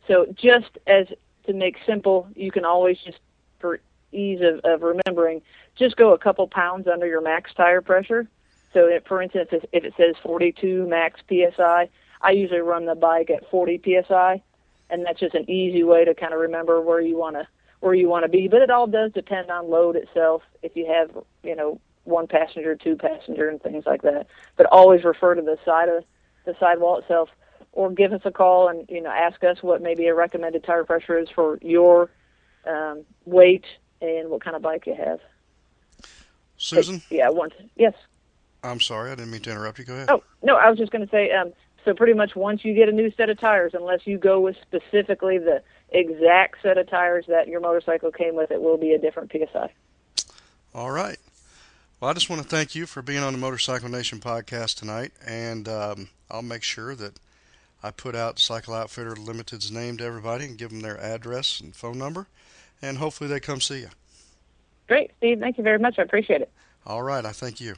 So 0.08 0.26
just 0.36 0.78
as 0.88 1.08
to 1.46 1.54
make 1.54 1.78
simple, 1.86 2.28
you 2.36 2.52
can 2.52 2.66
always 2.66 2.98
just, 2.98 3.20
for 3.60 3.80
ease 4.12 4.42
of, 4.42 4.60
of 4.64 4.82
remembering, 4.82 5.44
just 5.76 5.96
go 5.96 6.14
a 6.14 6.18
couple 6.18 6.48
pounds 6.48 6.88
under 6.88 7.06
your 7.06 7.22
max 7.22 7.54
tire 7.54 7.82
pressure. 7.82 8.28
So 8.74 8.90
for 9.08 9.22
instance, 9.22 9.50
if, 9.52 9.64
if 9.72 9.84
it 9.84 9.94
says 9.96 10.16
42 10.24 10.88
max 10.88 11.22
PSI, 11.30 11.90
I 12.22 12.32
usually 12.32 12.62
run 12.62 12.86
the 12.86 12.96
bike 12.96 13.30
at 13.30 13.50
40 13.50 13.82
PSI, 13.84 14.42
and 14.90 15.06
that's 15.06 15.20
just 15.20 15.36
an 15.36 15.50
easy 15.50 15.84
way 15.84 16.04
to 16.06 16.16
kind 16.16 16.34
of 16.34 16.40
remember 16.40 16.82
where 16.82 17.00
you 17.00 17.18
want 17.18 17.36
to 17.36 17.48
where 17.80 17.94
you 17.94 18.10
want 18.10 18.24
to 18.24 18.30
be. 18.30 18.48
But 18.48 18.62
it 18.62 18.70
all 18.70 18.88
does 18.88 19.12
depend 19.12 19.50
on 19.50 19.70
load 19.70 19.96
itself. 19.96 20.44
If 20.62 20.76
you 20.76 20.86
have, 20.88 21.12
you 21.44 21.56
know, 21.56 21.80
one 22.04 22.28
passenger, 22.28 22.76
two 22.76 22.96
passenger, 22.96 23.50
and 23.50 23.62
things 23.62 23.86
like 23.86 24.02
that. 24.02 24.28
But 24.58 24.66
always 24.68 25.04
refer 25.04 25.36
to 25.36 25.42
the 25.42 25.58
side 25.64 25.90
of 25.90 26.04
the 26.46 26.56
sidewall 26.60 26.98
itself, 26.98 27.30
or 27.72 27.92
give 27.92 28.14
us 28.14 28.22
a 28.26 28.32
call 28.32 28.68
and 28.68 28.86
you 28.90 29.02
know 29.02 29.12
ask 29.12 29.44
us 29.44 29.62
what 29.62 29.82
maybe 29.82 30.08
a 30.08 30.16
recommended 30.16 30.64
tire 30.64 30.84
pressure 30.84 31.18
is 31.18 31.30
for 31.30 31.60
your 31.62 32.10
um, 32.66 33.04
weight 33.26 33.66
and 34.02 34.30
what 34.30 34.44
kind 34.44 34.56
of 34.56 34.62
bike 34.62 34.86
you 34.88 34.96
have. 34.96 35.20
Susan. 36.58 37.02
But, 37.10 37.16
yeah. 37.16 37.30
Once. 37.30 37.54
Yes. 37.76 37.94
I'm 38.62 38.82
sorry, 38.82 39.12
I 39.12 39.16
didn't 39.16 39.32
mean 39.32 39.42
to 39.42 39.52
interrupt 39.52 39.80
you. 39.80 39.86
Go 39.86 39.94
ahead. 39.94 40.10
Oh 40.10 40.24
no, 40.44 40.56
I 40.56 40.70
was 40.70 40.78
just 40.78 40.92
going 40.92 41.06
to 41.06 41.12
say. 41.12 41.32
Um, 41.32 41.54
so 41.90 41.96
pretty 41.96 42.14
much 42.14 42.36
once 42.36 42.64
you 42.64 42.76
get 42.76 42.88
a 42.88 42.92
new 42.92 43.12
set 43.18 43.32
of 43.32 43.40
tires, 43.40 43.72
unless 43.74 44.06
you 44.06 44.20
go 44.20 44.40
with 44.40 44.56
specifically 44.62 45.40
the 45.40 45.64
exact 45.90 46.62
set 46.62 46.78
of 46.78 46.88
tires 46.88 47.26
that 47.28 47.48
your 47.48 47.60
motorcycle 47.60 48.12
came 48.12 48.36
with, 48.36 48.52
it 48.52 48.62
will 48.62 48.78
be 48.78 48.94
a 48.94 49.00
different 49.00 49.32
PSI. 49.32 49.74
All 50.76 50.92
right. 50.92 51.18
Well, 52.00 52.12
I 52.12 52.14
just 52.14 52.30
want 52.30 52.44
to 52.44 52.48
thank 52.48 52.76
you 52.76 52.86
for 52.86 53.02
being 53.02 53.24
on 53.24 53.34
the 53.34 53.40
Motorcycle 53.40 53.90
Nation 53.90 54.20
podcast 54.20 54.76
tonight, 54.76 55.14
and 55.26 55.68
um, 55.68 56.10
I'll 56.30 56.44
make 56.44 56.62
sure 56.62 56.94
that 56.94 57.20
I 57.82 57.90
put 57.90 58.16
out 58.16 58.38
Cycle 58.38 58.76
Outfitter 58.76 59.16
Limited's 59.16 59.72
name 59.72 59.98
to 59.98 60.04
everybody 60.04 60.46
and 60.46 60.60
give 60.60 60.70
them 60.70 60.82
their 60.82 61.02
address 61.02 61.60
and 61.60 61.76
phone 61.76 61.98
number, 61.98 62.28
and 62.84 63.00
hopefully 63.00 63.32
they 63.32 63.40
come 63.40 63.62
see 63.62 63.80
you. 63.80 63.90
Great, 64.88 65.10
Steve. 65.18 65.40
Thank 65.40 65.58
you 65.58 65.64
very 65.64 65.80
much. 65.80 65.98
I 65.98 66.04
appreciate 66.04 66.42
it. 66.42 66.52
All 66.86 67.02
right. 67.02 67.26
I 67.26 67.32
thank 67.32 67.60
you. 67.60 67.76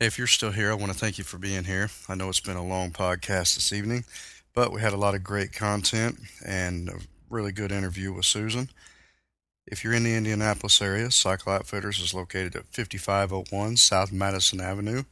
If 0.00 0.16
you're 0.16 0.26
still 0.26 0.52
here, 0.52 0.70
I 0.70 0.74
want 0.74 0.90
to 0.90 0.98
thank 0.98 1.18
you 1.18 1.24
for 1.24 1.36
being 1.36 1.64
here. 1.64 1.90
I 2.08 2.14
know 2.14 2.30
it's 2.30 2.40
been 2.40 2.56
a 2.56 2.66
long 2.66 2.90
podcast 2.90 3.54
this 3.54 3.70
evening, 3.70 4.04
but 4.54 4.72
we 4.72 4.80
had 4.80 4.94
a 4.94 4.96
lot 4.96 5.14
of 5.14 5.22
great 5.22 5.52
content 5.52 6.18
and 6.42 6.88
a 6.88 7.00
really 7.28 7.52
good 7.52 7.70
interview 7.70 8.10
with 8.10 8.24
Susan. 8.24 8.70
If 9.66 9.84
you're 9.84 9.92
in 9.92 10.04
the 10.04 10.14
Indianapolis 10.14 10.80
area, 10.80 11.10
Cycle 11.10 11.52
Outfitters 11.52 12.00
is 12.00 12.14
located 12.14 12.56
at 12.56 12.64
5501 12.68 13.76
South 13.76 14.10
Madison 14.10 14.58
Avenue. 14.58 15.02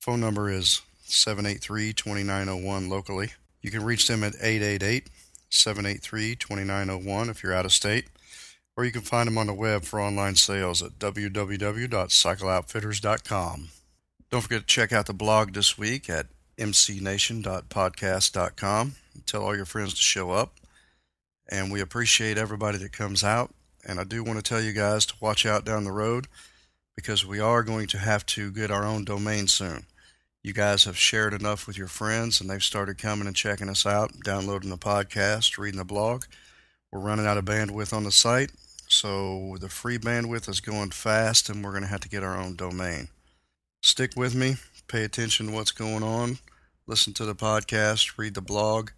Phone 0.00 0.18
number 0.18 0.50
is 0.50 0.82
783 1.04 1.92
2901 1.92 2.90
locally. 2.90 3.34
You 3.62 3.70
can 3.70 3.84
reach 3.84 4.08
them 4.08 4.24
at 4.24 4.34
888 4.34 5.08
783 5.50 6.34
2901 6.34 7.30
if 7.30 7.44
you're 7.44 7.54
out 7.54 7.64
of 7.64 7.72
state, 7.72 8.08
or 8.76 8.84
you 8.84 8.90
can 8.90 9.02
find 9.02 9.28
them 9.28 9.38
on 9.38 9.46
the 9.46 9.54
web 9.54 9.84
for 9.84 10.00
online 10.00 10.34
sales 10.34 10.82
at 10.82 10.98
www.cycleoutfitters.com. 10.98 13.68
Don't 14.30 14.42
forget 14.42 14.60
to 14.60 14.66
check 14.66 14.92
out 14.92 15.06
the 15.06 15.12
blog 15.12 15.54
this 15.54 15.76
week 15.76 16.08
at 16.08 16.28
mcnation.podcast.com. 16.56 18.94
Tell 19.26 19.42
all 19.42 19.56
your 19.56 19.64
friends 19.64 19.94
to 19.94 20.00
show 20.00 20.30
up. 20.30 20.54
And 21.50 21.72
we 21.72 21.80
appreciate 21.80 22.38
everybody 22.38 22.78
that 22.78 22.92
comes 22.92 23.24
out. 23.24 23.52
And 23.84 23.98
I 23.98 24.04
do 24.04 24.22
want 24.22 24.38
to 24.38 24.42
tell 24.42 24.60
you 24.60 24.72
guys 24.72 25.04
to 25.06 25.14
watch 25.20 25.44
out 25.44 25.64
down 25.64 25.82
the 25.82 25.90
road 25.90 26.28
because 26.94 27.26
we 27.26 27.40
are 27.40 27.64
going 27.64 27.88
to 27.88 27.98
have 27.98 28.24
to 28.26 28.52
get 28.52 28.70
our 28.70 28.84
own 28.84 29.04
domain 29.04 29.48
soon. 29.48 29.86
You 30.44 30.52
guys 30.52 30.84
have 30.84 30.96
shared 30.96 31.34
enough 31.34 31.66
with 31.66 31.76
your 31.76 31.88
friends 31.88 32.40
and 32.40 32.48
they've 32.48 32.62
started 32.62 32.98
coming 32.98 33.26
and 33.26 33.34
checking 33.34 33.68
us 33.68 33.84
out, 33.84 34.12
downloading 34.22 34.70
the 34.70 34.78
podcast, 34.78 35.58
reading 35.58 35.78
the 35.78 35.84
blog. 35.84 36.26
We're 36.92 37.00
running 37.00 37.26
out 37.26 37.36
of 37.36 37.46
bandwidth 37.46 37.92
on 37.92 38.04
the 38.04 38.12
site, 38.12 38.52
so 38.86 39.56
the 39.60 39.68
free 39.68 39.98
bandwidth 39.98 40.48
is 40.48 40.60
going 40.60 40.90
fast 40.90 41.48
and 41.48 41.64
we're 41.64 41.72
going 41.72 41.82
to 41.82 41.88
have 41.88 41.98
to 42.00 42.08
get 42.08 42.22
our 42.22 42.38
own 42.38 42.54
domain. 42.54 43.08
Stick 43.82 44.12
with 44.14 44.34
me, 44.34 44.56
pay 44.88 45.04
attention 45.04 45.46
to 45.46 45.52
what's 45.52 45.70
going 45.70 46.02
on, 46.02 46.38
listen 46.86 47.14
to 47.14 47.24
the 47.24 47.34
podcast, 47.34 48.18
read 48.18 48.34
the 48.34 48.42
blog. 48.42 48.90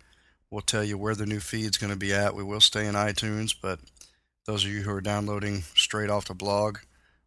We'll 0.50 0.60
tell 0.60 0.82
you 0.82 0.98
where 0.98 1.14
the 1.14 1.24
new 1.24 1.38
feed's 1.38 1.78
going 1.78 1.92
to 1.92 1.98
be 1.98 2.12
at. 2.12 2.34
We 2.34 2.42
will 2.42 2.60
stay 2.60 2.86
in 2.86 2.94
iTunes, 2.94 3.54
but 3.60 3.78
those 4.44 4.64
of 4.64 4.70
you 4.70 4.82
who 4.82 4.90
are 4.90 5.00
downloading 5.00 5.62
straight 5.76 6.10
off 6.10 6.26
the 6.26 6.34
blog, 6.34 6.78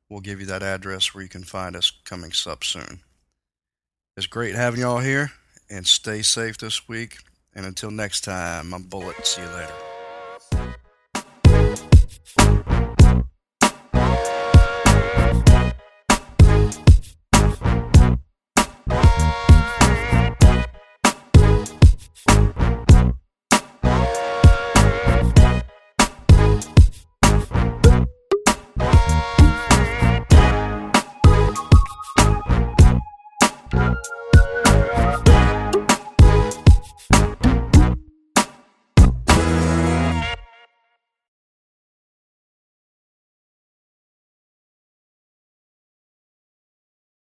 we'll 0.09 0.19
give 0.19 0.41
you 0.41 0.45
that 0.47 0.63
address 0.63 1.15
where 1.15 1.23
you 1.23 1.29
can 1.29 1.43
find 1.43 1.77
us 1.77 1.91
coming 2.03 2.31
up 2.45 2.63
soon. 2.63 2.99
It's 4.17 4.27
great 4.27 4.55
having 4.55 4.81
you 4.81 4.87
all 4.87 4.99
here, 4.99 5.31
and 5.69 5.87
stay 5.87 6.21
safe 6.21 6.57
this 6.57 6.87
week. 6.89 7.19
And 7.53 7.65
until 7.65 7.89
next 7.89 8.25
time, 8.25 8.73
I'm 8.73 8.83
Bullet. 8.83 9.25
See 9.25 9.41
you 9.41 9.47
later. 9.47 9.73